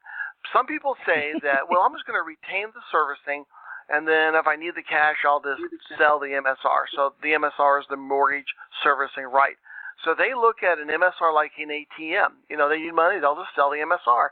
[0.53, 3.47] Some people say that, well, I'm just going to retain the servicing,
[3.89, 5.63] and then if I need the cash, I'll just
[5.97, 6.91] sell the MSR.
[6.93, 8.51] So the MSR is the mortgage
[8.83, 9.57] servicing right.
[10.05, 12.45] So they look at an MSR like an ATM.
[12.47, 14.29] You know, they need money, they'll just sell the MSR.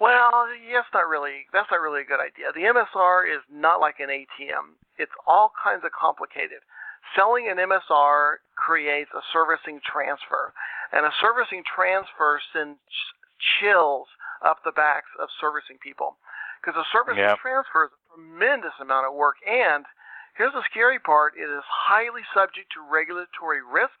[0.00, 1.48] Well, yes, not really.
[1.52, 2.52] That's not really a good idea.
[2.52, 4.76] The MSR is not like an ATM.
[4.98, 6.60] It's all kinds of complicated.
[7.14, 10.52] Selling an MSR creates a servicing transfer,
[10.92, 12.76] and a servicing transfer sends
[13.40, 14.08] chills
[14.44, 16.16] up the backs of servicing people
[16.60, 17.38] because a servicing yep.
[17.40, 19.36] transfer is a tremendous amount of work.
[19.48, 19.86] And
[20.36, 23.96] here's the scary part: it is highly subject to regulatory risk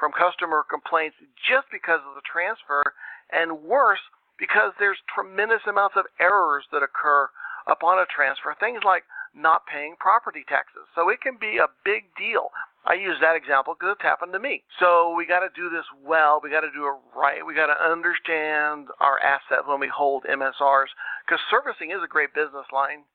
[0.00, 2.82] from customer complaints just because of the transfer,
[3.28, 4.02] and worse
[4.38, 7.28] because there's tremendous amounts of errors that occur
[7.66, 8.54] upon a transfer.
[8.58, 10.86] Things like not paying property taxes.
[10.94, 12.50] So it can be a big deal.
[12.86, 14.62] I use that example because it's happened to me.
[14.78, 16.40] So we got to do this well.
[16.42, 17.40] We got to do it right.
[17.40, 20.92] We got to understand our asset when we hold MSRs
[21.24, 23.08] because servicing is a great business line.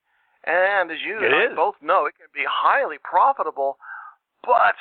[0.44, 1.20] And as you
[1.56, 3.78] both know, it can be highly profitable,
[4.42, 4.76] but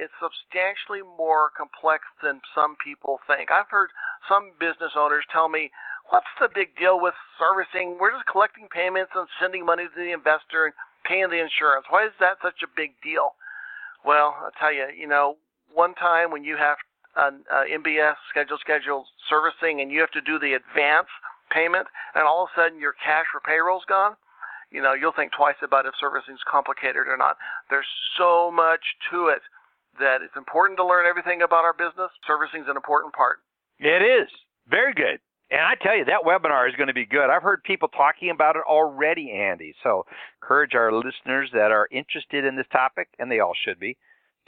[0.00, 3.52] it's substantially more complex than some people think.
[3.52, 3.92] I've heard
[4.24, 5.70] some business owners tell me,
[6.08, 8.00] what's the big deal with servicing?
[8.00, 11.84] We're just collecting payments and sending money to the investor and paying the insurance.
[11.92, 13.36] Why is that such a big deal?
[14.00, 15.36] Well, I'll tell you, you know,
[15.68, 16.80] one time when you have
[17.16, 21.12] an uh, MBS schedule schedule servicing and you have to do the advance
[21.52, 24.16] payment and all of a sudden your cash for payroll's gone,
[24.70, 27.36] you know, you'll think twice about if servicing's complicated or not.
[27.68, 29.42] There's so much to it
[29.98, 32.10] that it's important to learn everything about our business.
[32.26, 33.38] Servicing is an important part.
[33.78, 34.28] It is.
[34.68, 35.18] Very good.
[35.50, 37.28] And I tell you, that webinar is going to be good.
[37.28, 39.74] I've heard people talking about it already, Andy.
[39.82, 40.06] So
[40.40, 43.96] encourage our listeners that are interested in this topic, and they all should be,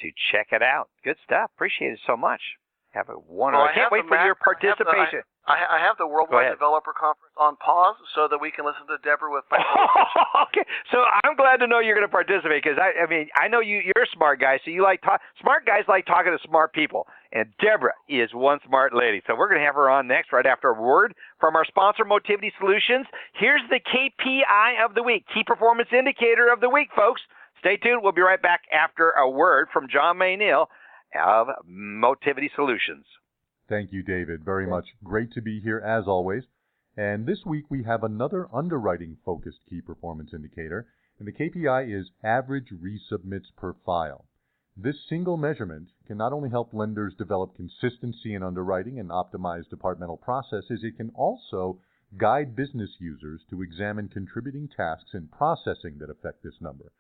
[0.00, 0.90] to check it out.
[1.02, 1.50] Good stuff.
[1.56, 2.40] Appreciate it so much.
[2.92, 3.64] Have a wonderful.
[3.64, 5.24] Well, I can't wait for Mac, your participation.
[5.48, 8.52] I have, the, I, I have the Worldwide Developer Conference on pause so that we
[8.52, 9.56] can listen to Debra with my.
[10.52, 10.60] okay,
[10.92, 13.64] so I'm glad to know you're going to participate because I, I mean, I know
[13.64, 13.80] you.
[13.80, 15.24] You're a smart guy, so you like talk.
[15.40, 19.24] Smart guys like talking to smart people, and Debra is one smart lady.
[19.24, 22.04] So we're going to have her on next, right after a word from our sponsor,
[22.04, 23.08] Motivity Solutions.
[23.32, 27.22] Here's the KPI of the week, Key Performance Indicator of the week, folks.
[27.58, 28.02] Stay tuned.
[28.02, 30.66] We'll be right back after a word from John Mayneal
[31.14, 33.04] of Motivity Solutions.
[33.68, 34.86] Thank you, David, very much.
[35.02, 36.44] Great to be here as always.
[36.96, 40.86] And this week we have another underwriting focused key performance indicator,
[41.18, 44.26] and the KPI is average resubmits per file.
[44.76, 50.16] This single measurement can not only help lenders develop consistency in underwriting and optimize departmental
[50.16, 51.78] processes, it can also
[52.16, 56.92] guide business users to examine contributing tasks in processing that affect this number.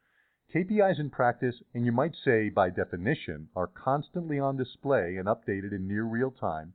[0.54, 5.72] KPIs in practice, and you might say by definition, are constantly on display and updated
[5.72, 6.74] in near real time,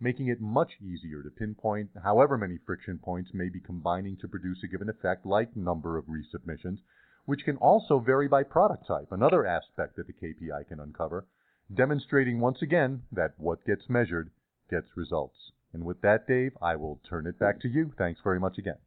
[0.00, 4.62] making it much easier to pinpoint however many friction points may be combining to produce
[4.64, 6.78] a given effect, like number of resubmissions,
[7.26, 11.26] which can also vary by product type, another aspect that the KPI can uncover,
[11.74, 14.30] demonstrating once again that what gets measured
[14.70, 15.52] gets results.
[15.74, 17.92] And with that, Dave, I will turn it back to you.
[17.98, 18.78] Thanks very much again.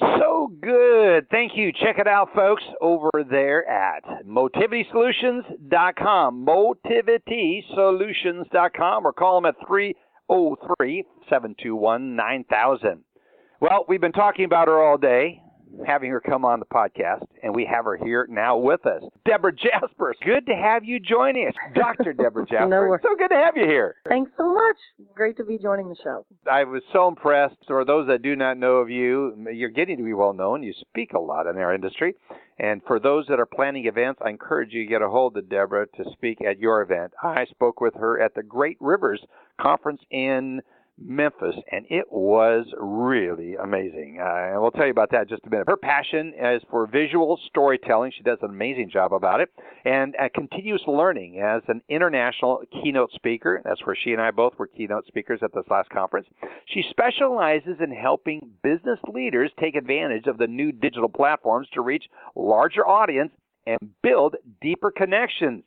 [0.00, 1.28] So good.
[1.30, 1.72] Thank you.
[1.72, 6.46] Check it out, folks, over there at motivitysolutions.com.
[6.46, 13.04] Motivitysolutions.com or call them at 303 721 9000.
[13.60, 15.40] Well, we've been talking about her all day
[15.86, 19.02] having her come on the podcast, and we have her here now with us.
[19.24, 21.54] Debra Jasper, good to have you joining us.
[21.74, 22.12] Dr.
[22.12, 23.96] Debra Jasper, no, so good to have you here.
[24.08, 24.76] Thanks so much.
[25.14, 26.24] Great to be joining the show.
[26.50, 27.56] I was so impressed.
[27.66, 30.62] For those that do not know of you, you're getting to be well known.
[30.62, 32.14] You speak a lot in our industry.
[32.58, 35.48] And for those that are planning events, I encourage you to get a hold of
[35.48, 37.12] Debra to speak at your event.
[37.22, 39.20] I spoke with her at the Great Rivers
[39.60, 40.60] Conference in
[40.98, 44.18] Memphis, and it was really amazing.
[44.20, 45.66] Uh, and we'll tell you about that in just a minute.
[45.68, 48.12] Her passion is for visual storytelling.
[48.16, 49.50] She does an amazing job about it,
[49.84, 53.60] and uh, continuous learning as an international keynote speaker.
[53.64, 56.28] That's where she and I both were keynote speakers at this last conference.
[56.66, 62.04] She specializes in helping business leaders take advantage of the new digital platforms to reach
[62.36, 63.32] larger audience
[63.66, 65.64] and build deeper connections.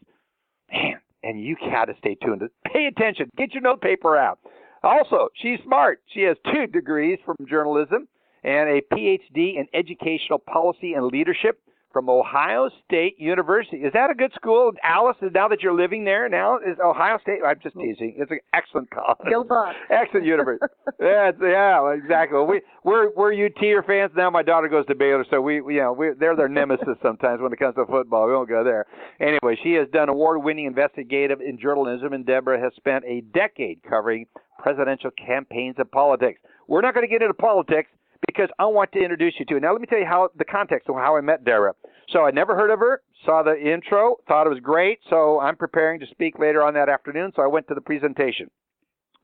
[0.72, 2.44] Man, and you got to stay tuned.
[2.66, 3.30] Pay attention.
[3.38, 4.40] Get your note paper out.
[4.88, 6.02] Also, she's smart.
[6.14, 8.08] She has two degrees from journalism
[8.46, 11.60] and a PhD in educational policy and leadership
[11.98, 13.78] from Ohio State University.
[13.78, 15.18] Is that a good school, Alice?
[15.34, 17.40] Now that you're living there, now is Ohio State?
[17.44, 18.14] I'm just teasing.
[18.18, 19.18] It's an excellent college.
[19.28, 19.76] Go Bucks.
[19.90, 20.68] Excellent university.
[21.02, 22.38] yeah, yeah, exactly.
[22.48, 24.30] We we're we're UTer fans now.
[24.30, 27.42] My daughter goes to Baylor, so we, we you know we they're their nemesis sometimes
[27.42, 28.28] when it comes to football.
[28.28, 28.86] We won't go there.
[29.20, 34.28] Anyway, she has done award-winning investigative in journalism, and Debra has spent a decade covering
[34.60, 36.42] presidential campaigns and politics.
[36.68, 37.90] We're not going to get into politics
[38.26, 39.60] because I want to introduce you to.
[39.60, 41.74] Now, let me tell you how the context of how I met Debra.
[42.10, 45.00] So I never heard of her, saw the intro, thought it was great.
[45.10, 47.34] So I'm preparing to speak later on that afternoon.
[47.36, 48.50] So I went to the presentation.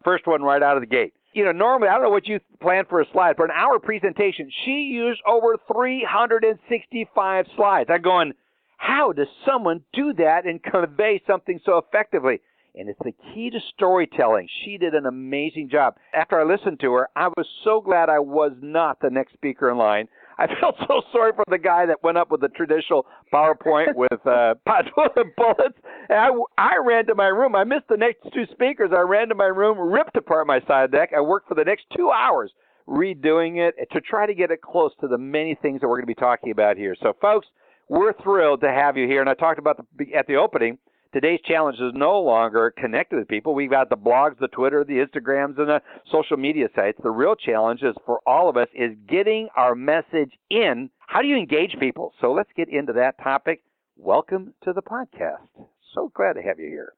[0.04, 1.14] First one right out of the gate.
[1.34, 3.38] You know, normally, I don't know what you plan for a slide.
[3.38, 7.90] For an hour presentation, she used over 365 slides.
[7.92, 8.34] I'm going,
[8.78, 12.42] how does someone do that and convey something so effectively?
[12.76, 14.48] And it's the key to storytelling.
[14.64, 15.96] She did an amazing job.
[16.14, 19.70] After I listened to her, I was so glad I was not the next speaker
[19.70, 20.08] in line.
[20.38, 24.26] I felt so sorry for the guy that went up with the traditional PowerPoint with
[24.26, 25.78] uh, bullets.
[26.10, 27.56] And I, I ran to my room.
[27.56, 28.90] I missed the next two speakers.
[28.96, 31.12] I ran to my room, ripped apart my side deck.
[31.16, 32.52] I worked for the next two hours
[32.88, 36.04] redoing it to try to get it close to the many things that we're going
[36.04, 36.96] to be talking about here.
[37.02, 37.48] So, folks,
[37.88, 39.22] we're thrilled to have you here.
[39.22, 40.78] And I talked about the, at the opening
[41.14, 43.54] today's challenge is no longer connected with people.
[43.54, 46.98] We've got the blogs, the Twitter, the Instagrams, and the social media sites.
[47.04, 50.90] The real challenge is for all of us is getting our message in.
[51.08, 52.14] How do you engage people?
[52.20, 53.62] So let's get into that topic.
[53.96, 55.46] Welcome to the podcast.
[55.94, 56.94] So glad to have you here.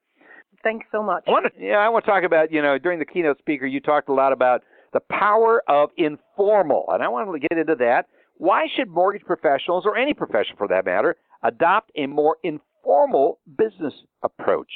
[0.63, 1.25] Thanks so much.
[1.27, 3.65] I want to, yeah, I want to talk about, you know, during the keynote speaker,
[3.65, 4.63] you talked a lot about
[4.93, 8.07] the power of informal, and I want to get into that.
[8.37, 13.39] Why should mortgage professionals, or any profession for that matter, adopt a more informal formal
[13.57, 14.71] business approach?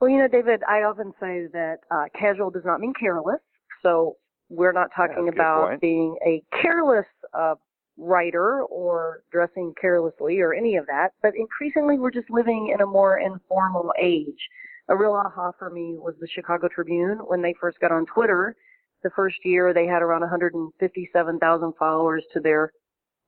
[0.00, 3.40] Well, you know, David, I often say that uh, casual does not mean careless.
[3.82, 4.16] So
[4.48, 7.56] we're not talking about being a careless uh,
[7.98, 12.86] writer or dressing carelessly or any of that, but increasingly we're just living in a
[12.86, 14.48] more informal age.
[14.88, 18.56] A real aha for me was the Chicago Tribune when they first got on Twitter.
[19.02, 22.72] The first year they had around 157,000 followers to their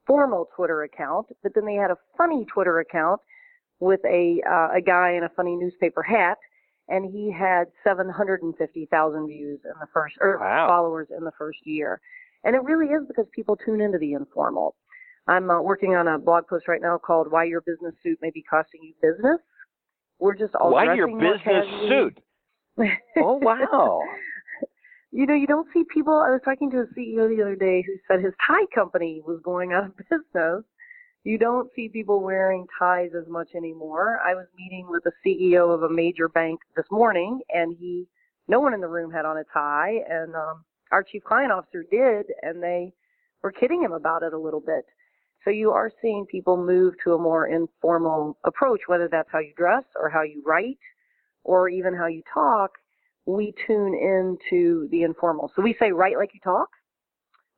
[0.07, 3.21] formal Twitter account, but then they had a funny Twitter account
[3.83, 6.39] with a uh, a guy in a funny newspaper hat,
[6.89, 10.69] and he had 750,000 views in the first or wow.
[10.69, 12.01] followers in the first year.
[12.45, 14.77] And it really is because people tune into the informal.
[15.27, 18.31] I'm uh, working on a blog post right now called "Why Your Business Suit May
[18.31, 19.41] Be Costing You Business."
[20.21, 22.19] We're just all why your business suit.
[23.19, 24.01] oh wow!
[25.11, 26.15] you know, you don't see people.
[26.15, 29.41] I was talking to a CEO the other day who said his tie company was
[29.45, 30.65] going out of business
[31.25, 34.19] you don't see people wearing ties as much anymore.
[34.27, 38.07] I was meeting with the CEO of a major bank this morning, and he,
[38.49, 41.85] no one in the room had on a tie, and um, our chief client officer
[41.91, 42.93] did, and they
[43.43, 44.85] were kidding him about it a little bit.
[45.45, 49.53] So you are seeing people move to a more informal approach, whether that's how you
[49.57, 50.79] dress or how you write
[51.45, 52.71] or even how you talk.
[53.27, 55.51] We tune into the informal.
[55.55, 56.69] So we say write like you talk.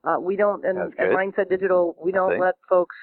[0.02, 2.96] Uh, we don't, and at Mindset Digital, we don't let folks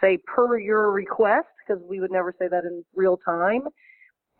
[0.00, 3.62] say per your request because we would never say that in real time.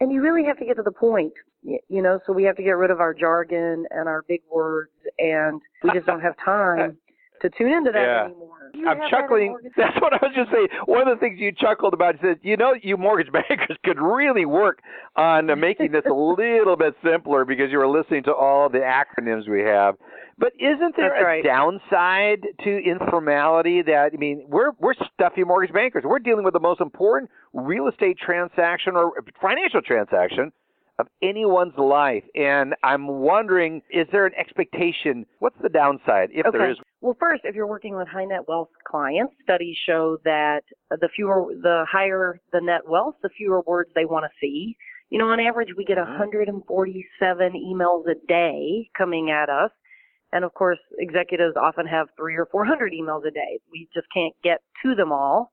[0.01, 1.33] And you really have to get to the point,
[1.63, 4.93] you know, so we have to get rid of our jargon and our big words
[5.19, 6.97] and we just don't have time
[7.43, 8.25] to tune into that yeah.
[8.25, 8.71] anymore.
[8.87, 9.57] I'm chuckling.
[9.63, 10.69] That That's what I was just saying.
[10.87, 14.01] One of the things you chuckled about is that you know, you mortgage bankers could
[14.01, 14.81] really work
[15.17, 19.49] on making this a little bit simpler because you were listening to all the acronyms
[19.49, 19.97] we have.
[20.41, 21.45] But isn't there That's a right.
[21.45, 26.03] downside to informality that I mean, we're we're stuffy mortgage bankers.
[26.07, 30.51] We're dealing with the most important real estate transaction or financial transaction
[30.99, 32.25] of anyone's life.
[32.35, 35.27] And I'm wondering, is there an expectation?
[35.41, 36.57] What's the downside if okay.
[36.57, 36.79] there is?
[37.03, 41.53] Well, first, if you're working with high net wealth clients, studies show that the fewer,
[41.61, 44.75] the higher the net wealth, the fewer words they want to see.
[45.11, 46.13] You know, on average, we get mm-hmm.
[46.13, 49.71] 147 emails a day coming at us.
[50.33, 53.59] And of course, executives often have three or 400 emails a day.
[53.71, 55.53] We just can't get to them all.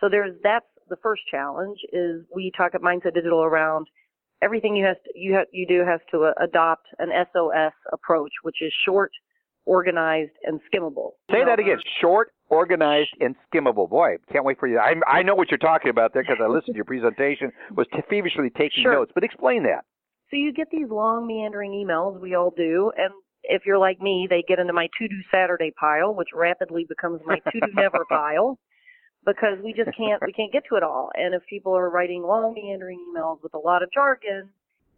[0.00, 3.88] So there's, that's the first challenge is we talk at Mindset Digital around
[4.42, 8.32] everything you has to, you have, you do has to uh, adopt an SOS approach,
[8.42, 9.12] which is short,
[9.64, 11.12] organized, and skimmable.
[11.30, 11.78] Say you that again.
[12.00, 13.88] Short, organized, and skimmable.
[13.88, 14.78] Boy, can't wait for you.
[14.78, 17.52] I, I know what you're talking about there because I listened to your presentation.
[17.76, 18.94] Was t- feverishly taking Sure.
[18.94, 19.84] notes, but explain that.
[20.30, 23.12] So you get these long meandering emails, we all do, and
[23.44, 27.38] if you're like me, they get into my to-do Saturday pile, which rapidly becomes my
[27.50, 28.58] to-do never pile,
[29.24, 31.10] because we just can't we can't get to it all.
[31.14, 34.48] And if people are writing long meandering emails with a lot of jargon,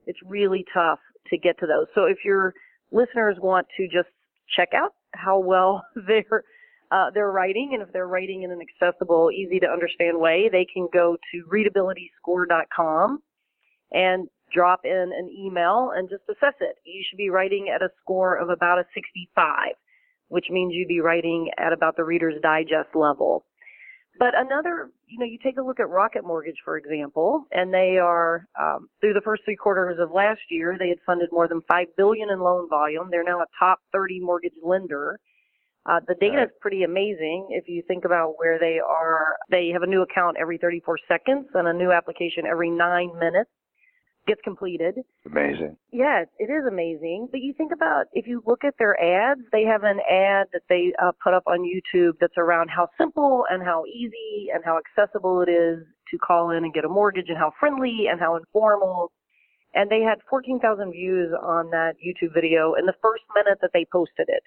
[0.07, 1.87] it's really tough to get to those.
[1.95, 2.55] So if your
[2.93, 4.09] listeners want to just
[4.57, 6.45] check out how well their
[6.91, 10.67] uh, they're writing, and if they're writing in an accessible, easy to understand way, they
[10.73, 13.21] can go to readabilityscore.com
[13.91, 16.77] and drop in an email and just assess it.
[16.85, 19.75] You should be writing at a score of about a 65,
[20.29, 23.45] which means you'd be writing at about the Reader's Digest level.
[24.19, 27.99] But another, you know, you take a look at Rocket Mortgage, for example, and they
[27.99, 31.63] are um, through the first three quarters of last year, they had funded more than
[31.69, 33.09] five billion in loan volume.
[33.11, 35.19] They're now a top 30 mortgage lender.
[35.87, 39.37] Uh, the data is pretty amazing if you think about where they are.
[39.51, 43.51] They have a new account every 34 seconds and a new application every nine minutes
[44.27, 44.97] gets completed.
[45.27, 45.77] Amazing.
[45.93, 47.29] Yes, it is amazing.
[47.31, 50.63] But you think about if you look at their ads, they have an ad that
[50.69, 54.79] they uh, put up on YouTube that's around how simple and how easy and how
[54.79, 58.37] accessible it is to call in and get a mortgage and how friendly and how
[58.37, 59.13] informal.
[59.75, 63.87] And they had 14,000 views on that YouTube video in the first minute that they
[63.91, 64.43] posted it.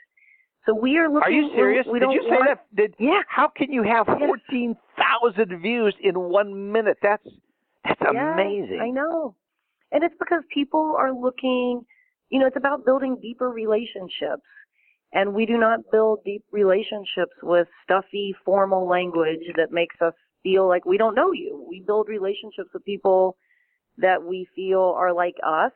[0.65, 1.23] So we are looking.
[1.23, 1.86] Are you serious?
[1.86, 2.75] We, we Did you say want, that?
[2.75, 3.21] Did, yeah.
[3.30, 6.97] How can you have 14,000 views in one minute?
[7.01, 7.23] That's
[7.88, 8.80] that's yeah, amazing.
[8.82, 9.36] I know.
[9.91, 11.81] And it's because people are looking,
[12.29, 14.43] you know, it's about building deeper relationships.
[15.13, 20.13] And we do not build deep relationships with stuffy, formal language that makes us
[20.43, 21.65] feel like we don't know you.
[21.69, 23.38] We build relationships with people
[23.97, 25.71] that we feel are like us.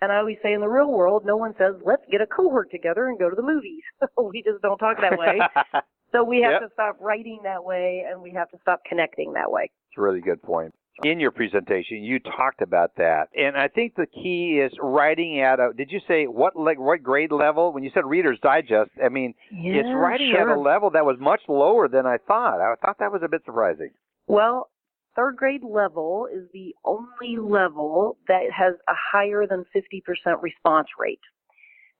[0.00, 2.70] And I always say in the real world, no one says, let's get a cohort
[2.70, 3.82] together and go to the movies.
[4.18, 5.38] we just don't talk that way.
[6.12, 6.62] so we have yep.
[6.62, 9.64] to stop writing that way and we have to stop connecting that way.
[9.64, 13.28] It's a really good point in your presentation you talked about that.
[13.36, 17.02] And i think the key is writing at a did you say what like what
[17.02, 17.72] grade level?
[17.72, 20.50] When you said reader's digest i mean yeah, it's writing sure.
[20.50, 22.60] at a level that was much lower than i thought.
[22.60, 23.90] I thought that was a bit surprising.
[24.26, 24.70] Well
[25.16, 31.20] third grade level is the only level that has a higher than 50% response rate.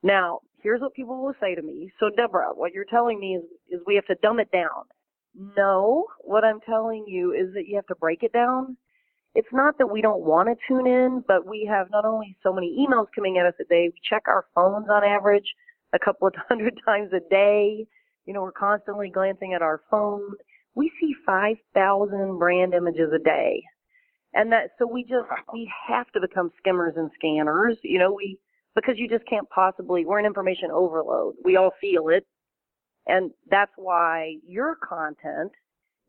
[0.03, 1.90] Now here's what people will say to me.
[1.99, 4.84] So debra what you're telling me is, is we have to dumb it down.
[5.57, 8.76] No, what I'm telling you is that you have to break it down
[9.35, 12.53] it's not that we don't want to tune in, but we have not only so
[12.53, 15.47] many emails coming at us a day, we check our phones on average
[15.93, 17.87] a couple of hundred times a day.
[18.26, 20.22] You know, we're constantly glancing at our phone.
[20.74, 23.62] We see 5,000 brand images a day.
[24.35, 27.76] And that, so we just, we have to become skimmers and scanners.
[27.82, 28.39] You know, we,
[28.74, 31.35] because you just can't possibly, we're in information overload.
[31.45, 32.26] We all feel it.
[33.07, 35.53] And that's why your content,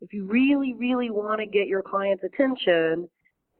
[0.00, 3.08] if you really, really want to get your client's attention,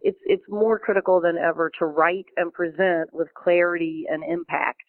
[0.06, 4.84] it's it's more critical than ever to write and present with clarity and impact.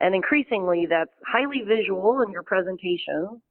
[0.00, 3.42] And increasingly, that's highly visual in your presentation.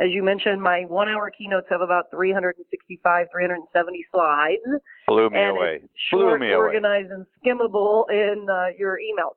[0.00, 4.62] As you mentioned, my one-hour keynotes have about 365, 370 slides.
[5.08, 5.80] Blew me and away.
[6.10, 9.34] Short, Blew me organized, and skimmable in uh, your emails.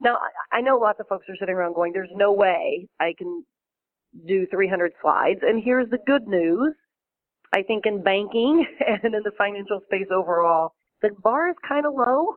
[0.00, 0.18] Now,
[0.52, 3.44] I know lots of folks are sitting around going, "There's no way I can
[4.26, 6.74] do 300 slides." And here's the good news:
[7.54, 11.94] I think in banking and in the financial space overall, the bar is kind of
[11.94, 12.34] low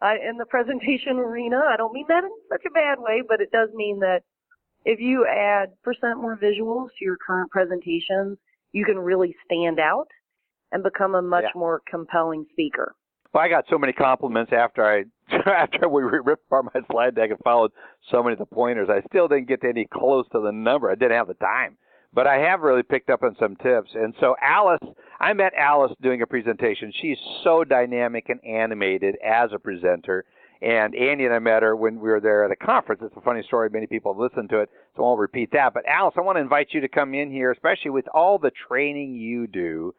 [0.00, 1.60] uh, in the presentation arena.
[1.68, 4.20] I don't mean that in such a bad way, but it does mean that
[4.84, 8.38] if you add percent more visuals to your current presentations,
[8.72, 10.06] you can really stand out
[10.70, 11.58] and become a much yeah.
[11.58, 12.94] more compelling speaker.
[13.32, 15.04] Well, I got so many compliments after I
[15.50, 17.72] after we ripped apart my slide deck and followed
[18.10, 18.88] so many of the pointers.
[18.90, 20.90] I still didn't get to any close to the number.
[20.90, 21.76] I didn't have the time
[22.14, 23.90] but I have really picked up on some tips.
[23.94, 24.80] And so Alice,
[25.20, 26.92] I met Alice doing a presentation.
[27.00, 30.24] She's so dynamic and animated as a presenter.
[30.60, 33.02] And Andy and I met her when we were there at a conference.
[33.04, 33.68] It's a funny story.
[33.70, 35.74] Many people have listened to it, so I won't repeat that.
[35.74, 38.52] But Alice, I want to invite you to come in here, especially with all the
[38.68, 39.92] training you do,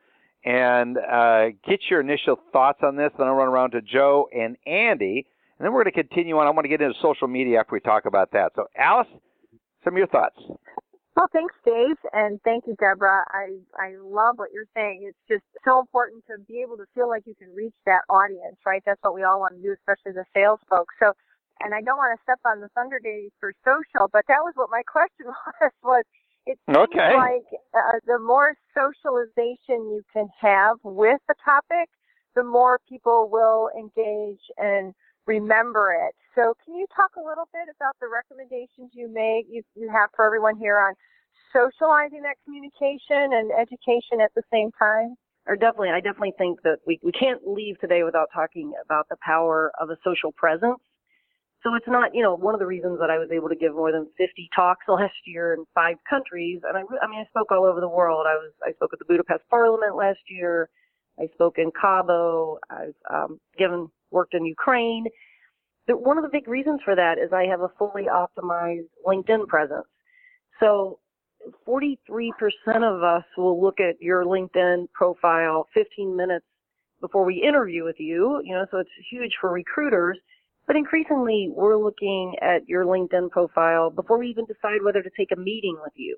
[0.45, 3.11] and uh, get your initial thoughts on this.
[3.17, 5.27] Then I'll run around to Joe and Andy,
[5.59, 6.47] and then we're going to continue on.
[6.47, 8.53] I want to get into social media after we talk about that.
[8.55, 9.07] So, Alice,
[9.83, 10.39] some of your thoughts.
[11.15, 13.25] Well, thanks, Dave, and thank you, Debra.
[13.29, 15.05] I I love what you're saying.
[15.05, 18.57] It's just so important to be able to feel like you can reach that audience,
[18.65, 18.81] right?
[18.85, 20.95] That's what we all want to do, especially the sales folks.
[20.97, 21.13] So,
[21.59, 24.53] and I don't want to step on the thunder, Dave, for social, but that was
[24.55, 25.71] what my question was.
[25.83, 26.03] Was
[26.47, 27.13] it seems okay.
[27.15, 27.45] like
[27.77, 31.89] uh, the more socialization you can have with the topic,
[32.35, 34.93] the more people will engage and
[35.25, 36.15] remember it.
[36.35, 40.09] So can you talk a little bit about the recommendations you make you, you have
[40.15, 40.93] for everyone here on
[41.53, 45.15] socializing that communication and education at the same time?
[45.45, 49.17] Or definitely, I definitely think that we, we can't leave today without talking about the
[49.21, 50.79] power of a social presence.
[51.63, 53.73] So it's not, you know, one of the reasons that I was able to give
[53.73, 57.51] more than 50 talks last year in five countries, and I, I mean, I spoke
[57.51, 58.25] all over the world.
[58.27, 60.69] I was, I spoke at the Budapest Parliament last year.
[61.19, 62.57] I spoke in Cabo.
[62.69, 65.05] I've um, given worked in Ukraine.
[65.87, 69.47] The, one of the big reasons for that is I have a fully optimized LinkedIn
[69.47, 69.87] presence.
[70.59, 70.99] So
[71.67, 72.29] 43%
[72.83, 76.45] of us will look at your LinkedIn profile 15 minutes
[77.01, 80.17] before we interview with you, you know, so it's huge for recruiters.
[80.65, 85.33] But increasingly, we're looking at your LinkedIn profile before we even decide whether to take
[85.33, 86.15] a meeting with you.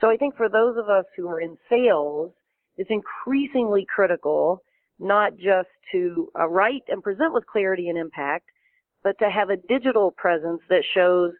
[0.00, 2.32] So I think for those of us who are in sales,
[2.78, 4.62] it's increasingly critical
[4.98, 8.46] not just to uh, write and present with clarity and impact,
[9.02, 11.32] but to have a digital presence that shows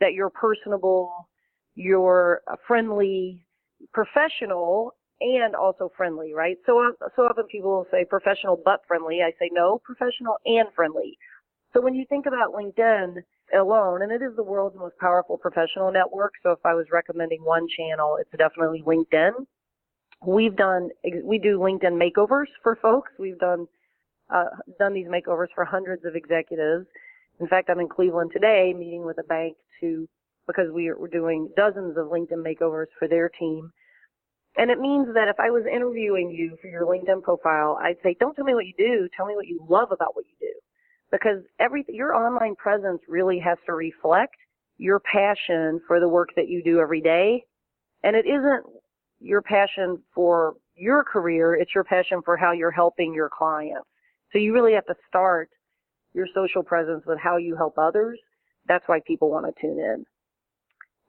[0.00, 1.28] that you're personable,
[1.74, 3.44] you're friendly,
[3.92, 6.56] professional, and also friendly, right?
[6.64, 9.20] So, so often people will say professional but friendly.
[9.22, 11.18] I say no, professional and friendly.
[11.72, 13.16] So when you think about LinkedIn
[13.54, 16.32] alone, and it is the world's most powerful professional network.
[16.42, 19.32] So if I was recommending one channel, it's definitely LinkedIn.
[20.26, 20.90] We've done,
[21.24, 23.10] we do LinkedIn makeovers for folks.
[23.18, 23.66] We've done,
[24.32, 24.44] uh,
[24.78, 26.86] done these makeovers for hundreds of executives.
[27.40, 30.06] In fact, I'm in Cleveland today meeting with a bank to,
[30.46, 33.72] because we we're doing dozens of LinkedIn makeovers for their team.
[34.56, 38.16] And it means that if I was interviewing you for your LinkedIn profile, I'd say,
[38.20, 40.52] don't tell me what you do, tell me what you love about what you do
[41.10, 44.36] because every your online presence really has to reflect
[44.78, 47.44] your passion for the work that you do every day
[48.02, 48.64] and it isn't
[49.20, 53.88] your passion for your career it's your passion for how you're helping your clients
[54.32, 55.50] so you really have to start
[56.14, 58.18] your social presence with how you help others
[58.66, 60.04] that's why people want to tune in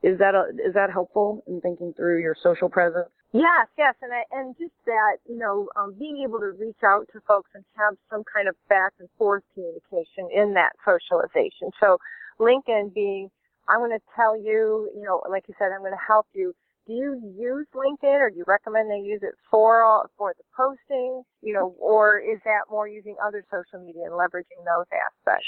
[0.04, 4.12] is that a, is that helpful in thinking through your social presence Yes, yes, and
[4.12, 7.64] I, and just that you know um, being able to reach out to folks and
[7.78, 11.72] have some kind of back and forth communication in that socialization.
[11.80, 11.98] So
[12.42, 13.32] LinkedIn being,
[13.70, 16.54] I'm going to tell you, you know, like you said, I'm going to help you.
[16.88, 21.24] Do you use LinkedIn, or do you recommend they use it for for the posting,
[21.42, 25.46] you know, or is that more using other social media and leveraging those aspects?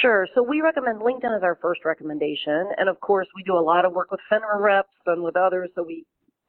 [0.00, 0.26] Sure.
[0.34, 2.72] So we recommend LinkedIn as our first recommendation.
[2.76, 5.70] And of course, we do a lot of work with FINRA reps and with others.
[5.74, 6.04] So we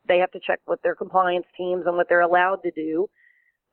[0.07, 3.07] they have to check with their compliance teams and what they're allowed to do.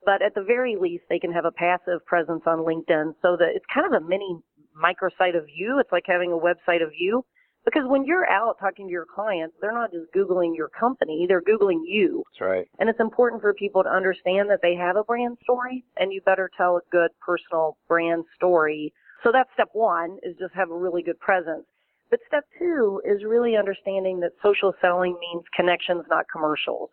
[0.04, 3.52] But at the very least, they can have a passive presence on LinkedIn so that
[3.54, 4.38] it's kind of a mini
[4.76, 5.78] microsite of you.
[5.78, 7.24] It's like having a website of you.
[7.64, 11.42] Because when you're out talking to your clients, they're not just Googling your company, they're
[11.42, 12.22] Googling you.
[12.32, 12.68] That's right.
[12.78, 16.20] And it's important for people to understand that they have a brand story and you
[16.22, 18.92] better tell a good personal brand story.
[19.22, 21.64] So that's step one is just have a really good presence.
[22.10, 26.90] But step two is really understanding that social selling means connections, not commercials.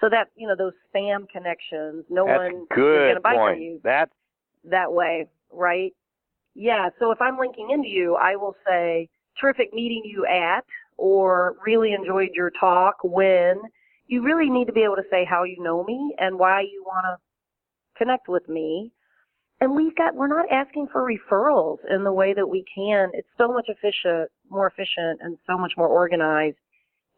[0.00, 3.34] So that, you know, those spam connections, no That's one good is going to buy
[3.34, 4.10] from you That's
[4.64, 5.92] that way, right?
[6.54, 9.08] Yeah, so if I'm linking into you, I will say,
[9.40, 10.64] terrific meeting you at,
[10.96, 13.60] or really enjoyed your talk when.
[14.08, 16.84] You really need to be able to say how you know me and why you
[16.86, 18.92] want to connect with me
[19.60, 23.28] and we've got we're not asking for referrals in the way that we can it's
[23.38, 26.56] so much efficient more efficient and so much more organized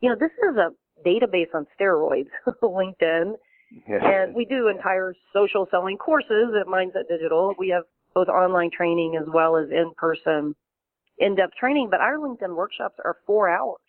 [0.01, 0.71] you know this is a
[1.07, 2.29] database on steroids
[2.63, 3.33] linkedin
[3.87, 4.01] Yes.
[4.03, 7.83] and we do entire social selling courses at mindset digital we have
[8.15, 10.55] both online training as well as in-person
[11.21, 13.81] in-depth training but our linkedin workshops are four hours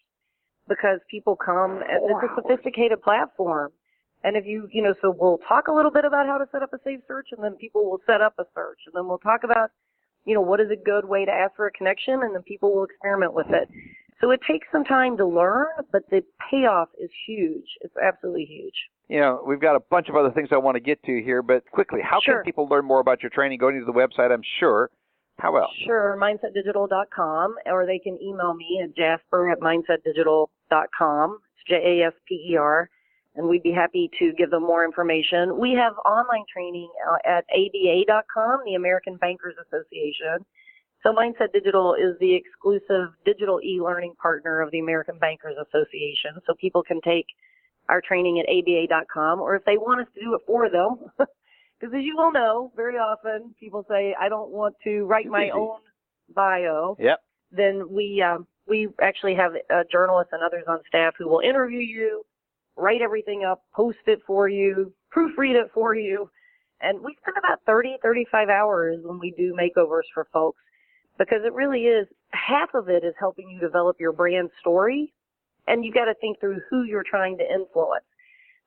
[0.68, 3.72] because people come and it's a sophisticated platform
[4.24, 6.62] and if you, you know, so we'll talk a little bit about how to set
[6.62, 9.20] up a safe search and then people will set up a search and then we'll
[9.20, 9.72] talk about,
[10.26, 12.76] you know, what is a good way to ask for a connection and then people
[12.76, 13.70] will experiment with it.
[14.20, 16.22] So it takes some time to learn, but the
[16.52, 17.64] payoff is huge.
[17.80, 18.74] It's absolutely huge.
[19.08, 21.42] You know, we've got a bunch of other things I want to get to here,
[21.42, 22.36] but quickly, how Sure.
[22.36, 23.60] can people learn more about your training?
[23.60, 24.92] Going to the website, I'm sure.
[25.40, 25.72] How else?
[25.86, 31.40] Sure, mindsetdigital.com, or they can email me at jasper at mindsetdigital.com.
[31.54, 32.90] It's J A S P E R,
[33.36, 35.58] and we'd be happy to give them more information.
[35.58, 40.46] We have online training uh, at ABA.com, the American Bankers Association.
[41.04, 46.32] So Mindset Digital is the exclusive digital e-learning partner of the American Bankers Association.
[46.46, 47.26] So people can take
[47.88, 50.98] our training at ABA.com, or if they want us to do it for them,
[51.80, 55.32] because as you all know, very often people say, I don't want to write Too
[55.32, 55.80] my own
[56.34, 56.98] bio.
[57.00, 57.20] Yep.
[57.52, 61.80] Then we um, we actually have uh, journalists and others on staff who will interview
[61.80, 62.24] you,
[62.76, 66.30] write everything up, post it for you, proofread it for you,
[66.82, 70.62] and we spend about 30, 35 hours when we do makeovers for folks
[71.18, 75.14] because it really is half of it is helping you develop your brand story,
[75.68, 78.06] and you got to think through who you're trying to influence.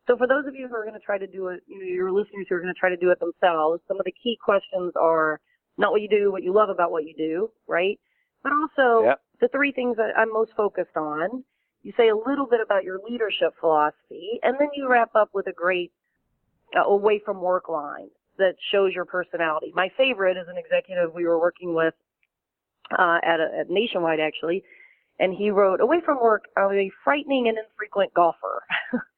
[0.06, 1.84] So for those of you who are going to try to do it, you know,
[1.84, 4.36] your listeners who are going to try to do it themselves, some of the key
[4.42, 5.40] questions are
[5.78, 7.98] not what you do, what you love about what you do, right?
[8.42, 9.20] But also Yep.
[9.40, 11.44] the three things that I'm most focused on.
[11.82, 15.48] You say a little bit about your leadership philosophy, and then you wrap up with
[15.48, 15.92] a great
[16.76, 19.72] uh, away from work line that shows your personality.
[19.74, 21.94] My favorite is an executive we were working with
[22.96, 24.62] uh, at, a, at Nationwide actually,
[25.18, 28.62] and he wrote, "Away from work, I'm a frightening and infrequent golfer."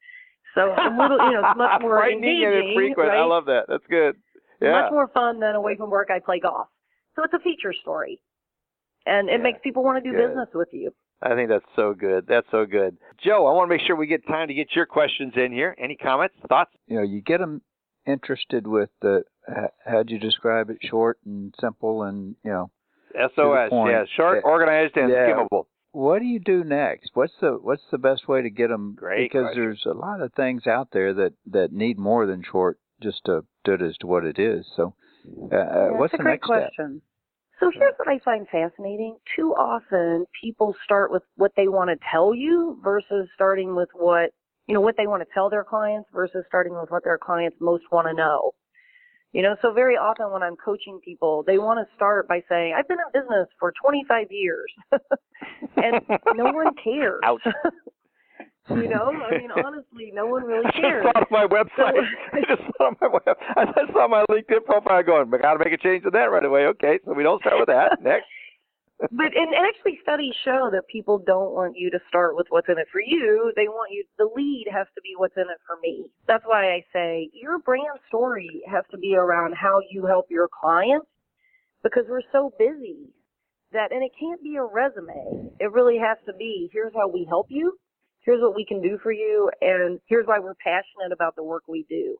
[0.55, 3.09] so a little, you know, it's much more frightening engaging, and infrequent.
[3.09, 3.19] right?
[3.19, 3.65] I love that.
[3.67, 4.15] That's good.
[4.61, 4.71] Yeah.
[4.81, 6.09] Much more fun than away from work.
[6.09, 6.67] I play golf.
[7.15, 8.19] So it's a feature story,
[9.05, 9.43] and it Yeah.
[9.43, 10.27] makes people want to do Good.
[10.29, 10.91] business with you.
[11.21, 12.25] I think that's so good.
[12.27, 12.97] That's so good.
[13.23, 15.75] Joe, I want to make sure we get time to get your questions in here.
[15.77, 16.71] Any comments, thoughts?
[16.87, 17.61] You know, you get them
[18.05, 19.23] interested with the
[19.85, 20.77] how'd you describe it?
[20.81, 22.69] Short and simple, and you know,
[23.35, 23.69] SOS.
[23.69, 23.91] point.
[23.93, 24.49] Yeah, short, Yeah.
[24.49, 25.27] organized, and Yeah.
[25.29, 25.65] skimmable.
[25.95, 27.11] What do you do next?
[27.13, 28.95] What's the what's the best way to get them?
[28.97, 29.63] Great because question.
[29.63, 33.45] there's a lot of things out there that that need more than short just to
[33.63, 34.65] do it as to what it is.
[34.75, 34.93] So,
[35.51, 35.59] uh, uh,
[35.91, 36.69] Yeah, what's that's the a great next step?
[36.75, 37.01] question.
[37.59, 39.15] So here's what I find fascinating.
[39.37, 44.31] Too often people start with what they want to tell you versus starting with what,
[44.67, 47.55] you know, what they want to tell their clients versus starting with what their clients
[47.61, 48.51] most want to know.
[49.35, 52.73] You know, so very often when I'm coaching people, they want to start by saying,
[52.73, 54.71] I've been in business for 25 years.
[55.75, 55.99] and
[56.35, 57.19] no one cares.
[57.21, 57.41] Ouch.
[58.69, 61.03] you know, I mean, honestly, no one really I just cares.
[61.03, 61.99] saw on my website.
[62.31, 63.35] I just saw on my web.
[63.57, 65.29] I just saw my LinkedIn profile going.
[65.33, 66.67] I got to make a change to that right away.
[66.67, 68.01] Okay, so we don't start with that.
[68.01, 68.27] Next.
[68.99, 72.77] But and actually, studies show that people don't want you to start with what's in
[72.77, 73.51] it for you.
[73.55, 74.05] They want you.
[74.17, 76.09] The lead has to be what's in it for me.
[76.27, 80.47] That's why I say your brand story has to be around how you help your
[80.47, 81.07] clients,
[81.83, 83.09] because we're so busy
[83.73, 85.51] that, and it can't be a resume.
[85.59, 87.77] It really has to be here's how we help you,
[88.23, 91.63] here's what we can do for you, and here's why we're passionate about the work
[91.67, 92.15] we do.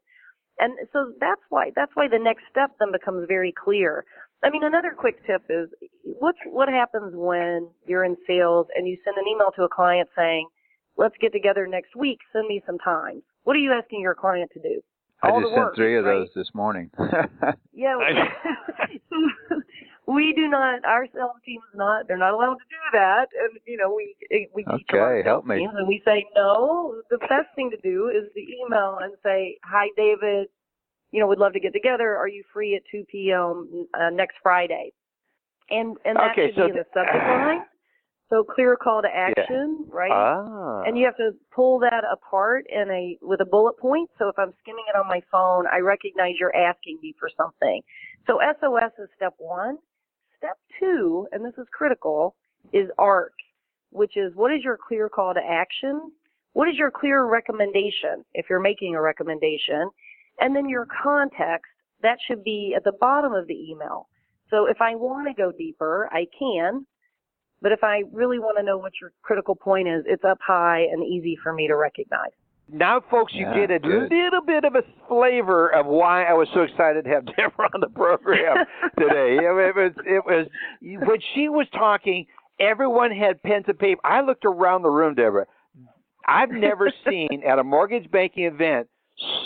[0.60, 4.06] And so that's why that's why the next step then becomes very clear.
[4.44, 5.70] I mean, another quick tip is
[6.04, 10.10] what what happens when you're in sales and you send an email to a client
[10.16, 10.48] saying,
[10.98, 12.20] "Let's get together next week.
[12.34, 14.82] Send me some time." What are you asking your client to do?
[15.24, 16.20] I All just sent work, three of right?
[16.20, 16.90] those this morning.
[17.78, 17.98] Yeah.
[20.08, 20.86] we do not.
[20.86, 22.08] Our sales team is not.
[22.08, 23.28] They're not allowed to do that.
[23.38, 24.16] And you know, we
[24.54, 25.58] we teach our Okay, help me.
[25.58, 27.02] teams, and we say no.
[27.10, 30.48] The best thing to do is to email and say, "Hi, David.
[31.16, 32.18] You know, we'd love to get together.
[32.18, 33.88] Are you free at 2 p.m.
[33.94, 34.92] Uh, next Friday?"
[35.70, 37.62] And and that Okay, should so be in the subject line.
[38.30, 40.12] So clear call to action, right?
[40.12, 40.82] Ah.
[40.86, 44.10] And you have to pull that apart in a with a bullet point.
[44.20, 47.82] So if I'm skimming it on my phone, I recognize you're asking me for something.
[48.28, 49.78] So SOS is step one.
[50.38, 52.36] Step two, and this is critical,
[52.74, 53.32] is ARC,
[53.92, 56.12] which is what is your clear call to action?
[56.52, 59.90] What is your clear recommendation if you're making a recommendation?
[60.40, 61.72] And then your context,
[62.02, 64.08] that should be at the bottom of the email.
[64.50, 66.86] So if I want to go deeper, I can.
[67.62, 70.82] But if I really want to know what your critical point is, it's up high
[70.92, 72.32] and easy for me to recognize.
[72.72, 74.12] Now, folks, you Yeah, get a good.
[74.12, 77.80] little bit of a flavor of why I was so excited to have Debra on
[77.80, 78.66] the program
[79.00, 79.38] today.
[79.38, 80.48] It was, it was
[80.82, 82.26] when she was talking.
[82.60, 84.00] Everyone had pens and paper.
[84.04, 85.46] I looked around the room, Debra.
[86.28, 88.88] I've never seen at a mortgage banking event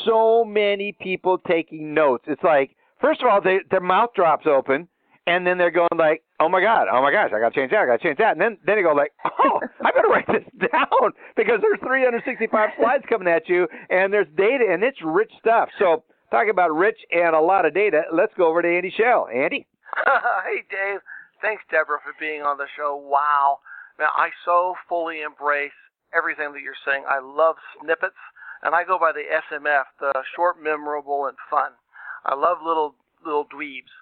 [0.06, 2.26] so many people taking notes.
[2.28, 4.88] It's like, first of all, they, their mouth drops open,
[5.28, 7.72] and then they're going like, "Oh my God, oh my gosh, I got to change
[7.72, 10.10] that, I got to change that," and then then they go like, "Oh, I better
[10.10, 14.98] write this down because there's 365 slides coming at you, and there's data, and it's
[15.04, 18.68] rich stuff." So, talking about rich and a lot of data, let's go over to
[18.68, 19.28] Andy Schell.
[19.34, 19.68] Andy.
[20.06, 21.00] hey, Dave.
[21.42, 22.96] Thanks, Debra, for being on the show.
[22.98, 23.60] Wow.
[23.98, 25.76] Man, I so fully embrace
[26.14, 27.04] everything that you're saying.
[27.08, 28.20] I love snippets,
[28.64, 31.72] and I go by the SMF, the short, memorable, and fun.
[32.26, 32.96] I love little
[33.26, 33.94] little dweebs.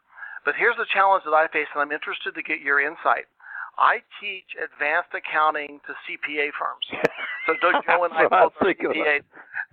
[0.46, 3.28] But here's the challenge that I face, and I'm interested to get your insight.
[3.78, 6.86] I teach advanced accounting to CPA firms.
[7.46, 8.74] So don't Joe and I both are.
[8.74, 9.22] CPAs.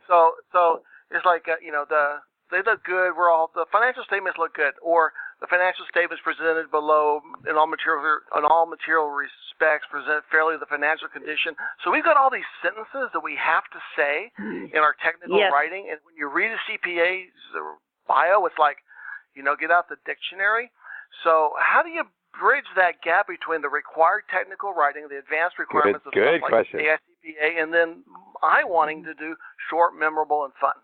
[0.08, 2.20] So so it's like uh, you know the
[2.50, 3.16] they look good.
[3.16, 5.12] We're all the financial statements look good, or
[5.44, 8.00] the financial statements presented below in all material
[8.32, 11.52] in all material respects present fairly the financial condition.
[11.84, 14.32] So we've got all these sentences that we have to say
[14.72, 15.52] in our technical Yes.
[15.52, 17.28] writing, and when you read a CPA's
[18.08, 18.80] bio, it's like,
[19.36, 20.72] you know, get out the dictionary.
[21.22, 22.08] So how do you
[22.40, 26.64] bridge that gap between the required technical writing, the advanced requirements of good stuff like
[26.72, 26.80] question.
[26.80, 28.02] the AICPA, and then
[28.42, 29.36] I wanting to do
[29.68, 30.74] short, memorable, and fun?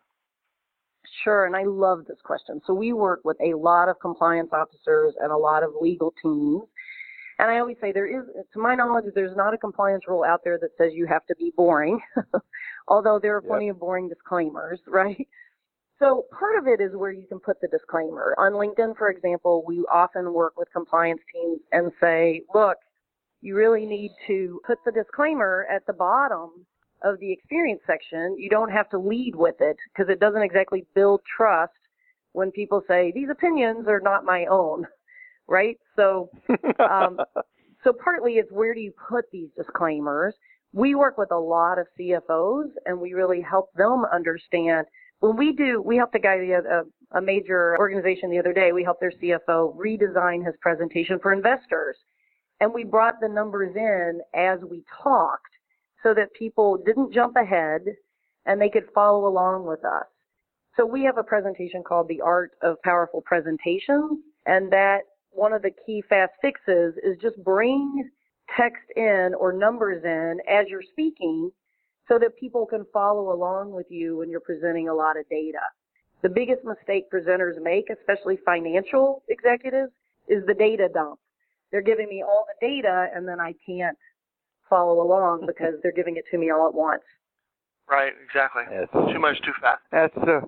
[1.25, 2.61] Sure, and I love this question.
[2.67, 6.63] So we work with a lot of compliance officers and a lot of legal teams.
[7.39, 10.41] And I always say there is, to my knowledge, there's not a compliance rule out
[10.45, 11.99] there that says you have to be boring,
[12.89, 15.27] although there are plenty of boring disclaimers, right?
[15.99, 18.35] So part of it is where you can put the disclaimer.
[18.39, 22.77] On LinkedIn, for example, we often work with compliance teams and say, look,
[23.43, 26.67] you really need to put the disclaimer at the bottom
[27.03, 28.37] of the experience section.
[28.39, 31.73] You don't have to lead with it because it doesn't exactly build trust
[32.33, 34.87] when people say, these opinions are not my own,
[35.49, 35.79] right?
[35.97, 36.31] So
[36.79, 37.19] um,
[37.85, 40.35] so partly it's where do you put these disclaimers?
[40.73, 44.87] We work with a lot of CFOs and we really help them understand
[45.21, 48.83] when we do, we helped a guy, a, a major organization the other day, we
[48.83, 51.97] helped their CFO redesign his presentation for investors.
[52.61, 55.50] And we brought the numbers in as we talked
[56.03, 57.83] so that people didn't jump ahead
[58.47, 60.07] and they could follow along with us.
[60.77, 65.63] So we have a presentation called The Art of Powerful Presentations, and that one of
[65.63, 68.09] the key fast fixes is just bring
[68.57, 71.51] text in or numbers in as you're speaking
[72.09, 75.61] so that people can follow along with you when you're presenting a lot of data.
[76.23, 79.93] The biggest mistake presenters make, especially financial executives,
[80.29, 81.19] is the data dump.
[81.71, 83.97] They're giving me all the data and then I can't
[84.71, 87.03] follow along because they're giving it to me all at once.
[87.91, 88.63] Right, exactly.
[88.71, 88.89] Yes.
[89.13, 89.83] Too much, too fast.
[89.91, 90.47] That's uh,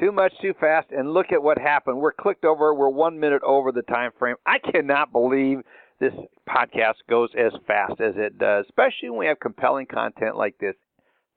[0.00, 0.88] too much, too fast.
[0.90, 1.98] And look at what happened.
[1.98, 2.74] We're clicked over.
[2.74, 4.36] We're one minute over the time frame.
[4.44, 5.60] I cannot believe
[6.00, 6.14] this
[6.48, 10.74] podcast goes as fast as it does, especially when we have compelling content like this.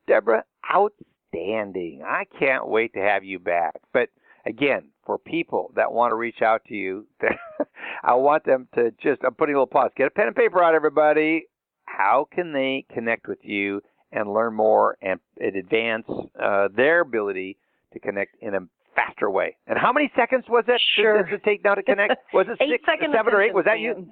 [0.07, 2.01] Debra, outstanding.
[2.05, 3.75] I can't wait to have you back.
[3.93, 4.09] But
[4.45, 7.05] again, for people that want to reach out to you,
[8.03, 9.91] I want them to just, I'm putting a little pause.
[9.95, 11.45] Get a pen and paper out, everybody.
[11.85, 13.81] How can they connect with you
[14.11, 16.05] and learn more and, and advance
[16.41, 17.57] uh, their ability
[17.93, 18.59] to connect in a
[18.95, 19.55] faster way?
[19.67, 21.23] And how many seconds was it Sure.
[21.23, 22.13] to, to take now to connect?
[22.33, 23.53] Was it eight six, second seven, or eight?
[23.53, 24.07] Was that you?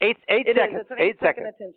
[0.00, 0.56] Eight, eight It is.
[0.56, 0.86] seconds.
[0.90, 1.74] An eight eight second seconds.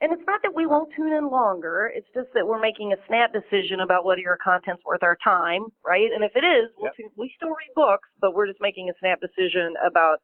[0.00, 1.90] And it's not that we won't tune in longer.
[1.92, 5.64] It's just that we're making a snap decision about whether your content's worth our time,
[5.84, 6.06] right?
[6.14, 6.96] And if it is, we'll Yep.
[6.96, 10.18] tune, we still read books, but we're just making a snap decision about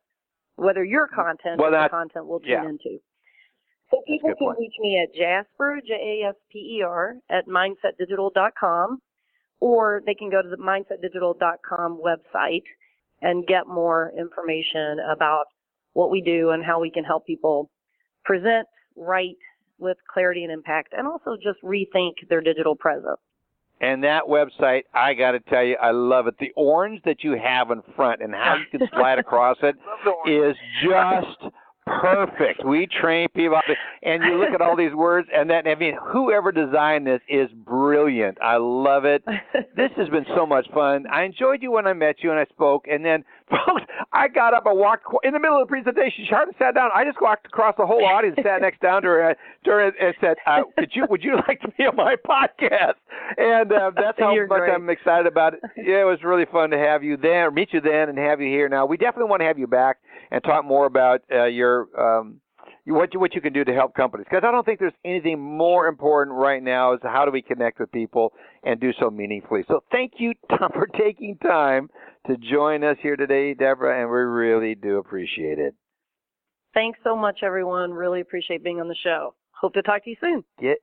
[0.57, 2.69] whether your content Well, is that- content we'll tune yeah.
[2.69, 3.01] into.
[3.95, 4.59] So people can point.
[4.59, 8.99] reach me at Jasper, J-A-S-P-E-R, at mindsetdigital.com,
[9.61, 12.65] or they can go to the mindsetdigital.com website
[13.23, 15.45] and get more information about
[15.93, 17.71] what we do and how we can help people
[18.25, 18.67] present,
[18.97, 19.39] write
[19.79, 23.21] with clarity and impact, and also just rethink their digital presence.
[23.81, 26.35] And that website, I got to tell you, I love it.
[26.39, 29.77] The orange that you have in front and how you can slide across it
[30.27, 31.53] is just
[31.87, 32.65] perfect.
[32.65, 33.61] We train people,
[34.03, 37.49] and you look at all these words, and then I mean, whoever designed this is
[37.65, 38.39] brilliant.
[38.43, 39.25] I love it.
[39.77, 41.07] This has been so much fun.
[41.13, 43.83] I enjoyed you when I met you and I spoke, and then, folks,
[44.13, 46.25] I got up and walked in the middle of the presentation.
[46.25, 46.91] She hardly sat down.
[46.95, 49.89] I just walked across the whole audience, sat next down to her, uh, to her
[49.89, 52.95] and said, uh, "Could you, would you like to be on my podcast?"
[53.37, 54.75] And uh, that's how You're much great.
[54.75, 55.61] I'm excited about it.
[55.77, 58.49] Yeah, it was really fun to have you there, meet you then, and have you
[58.49, 58.69] here.
[58.69, 59.99] Now, we definitely want to have you back
[60.35, 62.41] and talk more about uh, your um,
[62.87, 65.41] what you, what you can do to help companies because I don't think there's anything
[65.41, 68.33] more important right now is how do we connect with people
[68.65, 69.65] and do so meaningfully.
[69.69, 71.89] So thank you Tom for taking time
[72.27, 75.75] to join us here today, Debra, and we really do appreciate it.
[76.75, 77.93] Thanks so much, everyone.
[77.93, 79.35] Really appreciate being on the show.
[79.53, 80.43] Hope to talk to you soon.
[80.61, 80.79] Get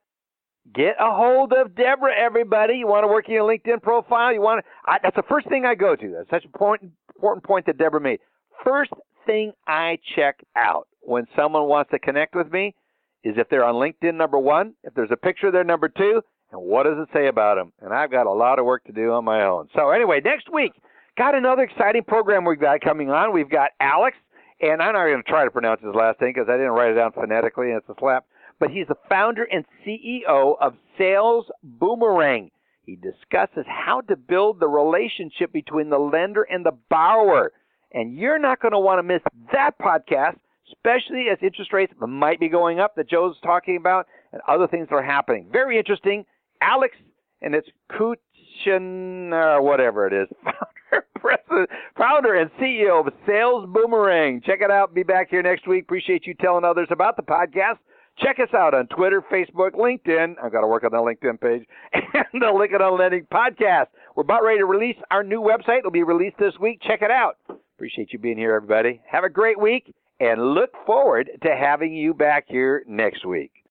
[0.74, 2.76] get a hold of Debra, everybody.
[2.76, 4.32] You want to work in your LinkedIn profile?
[4.32, 4.92] You want to?
[4.92, 6.12] I, that's the first thing I go to.
[6.18, 8.20] That's such an important important point that Debra made.
[8.64, 8.92] First
[9.26, 12.76] thing I check out when someone wants to connect with me
[13.24, 14.74] is if they're on LinkedIn, number one.
[14.84, 16.22] If there's a picture there, number two.
[16.52, 17.72] And what does it say about them?
[17.82, 19.70] And I've got a lot of work to do on my own.
[19.76, 20.74] So anyway, next week
[21.18, 23.34] got another exciting program we've got coming on.
[23.34, 24.18] We've got Alex,
[24.62, 26.92] and I'm not going to try to pronounce his last name because I didn't write
[26.92, 28.26] it down phonetically, and it's a slap.
[28.60, 32.52] But he's the founder and CEO of Sales Boomerang.
[32.86, 37.54] He discusses how to build the relationship between the lender and the borrower.
[37.94, 39.22] And you're not going to want to miss
[39.52, 40.38] that podcast,
[40.72, 44.88] especially as interest rates might be going up that Joe's talking about and other things
[44.90, 45.48] that are happening.
[45.52, 46.26] Very interesting.
[46.62, 46.96] Alex,
[47.42, 50.28] and it's Kuchin, or whatever it is,
[51.98, 54.42] founder, and CEO of Sales Boomerang.
[54.46, 54.94] Check it out.
[54.94, 55.84] Be back here next week.
[55.84, 57.78] Appreciate you telling others about the podcast.
[58.20, 60.36] Check us out on Twitter, Facebook, LinkedIn.
[60.44, 63.00] I've got to work on the LinkedIn page and the Lincoln on
[63.32, 63.88] podcast.
[64.16, 65.80] We're about ready to release our new website.
[65.80, 66.82] It'll be released this week.
[66.86, 67.38] Check it out.
[67.82, 69.02] Appreciate you being here, everybody.
[69.10, 73.52] Have a great week and look forward to having you back here next week.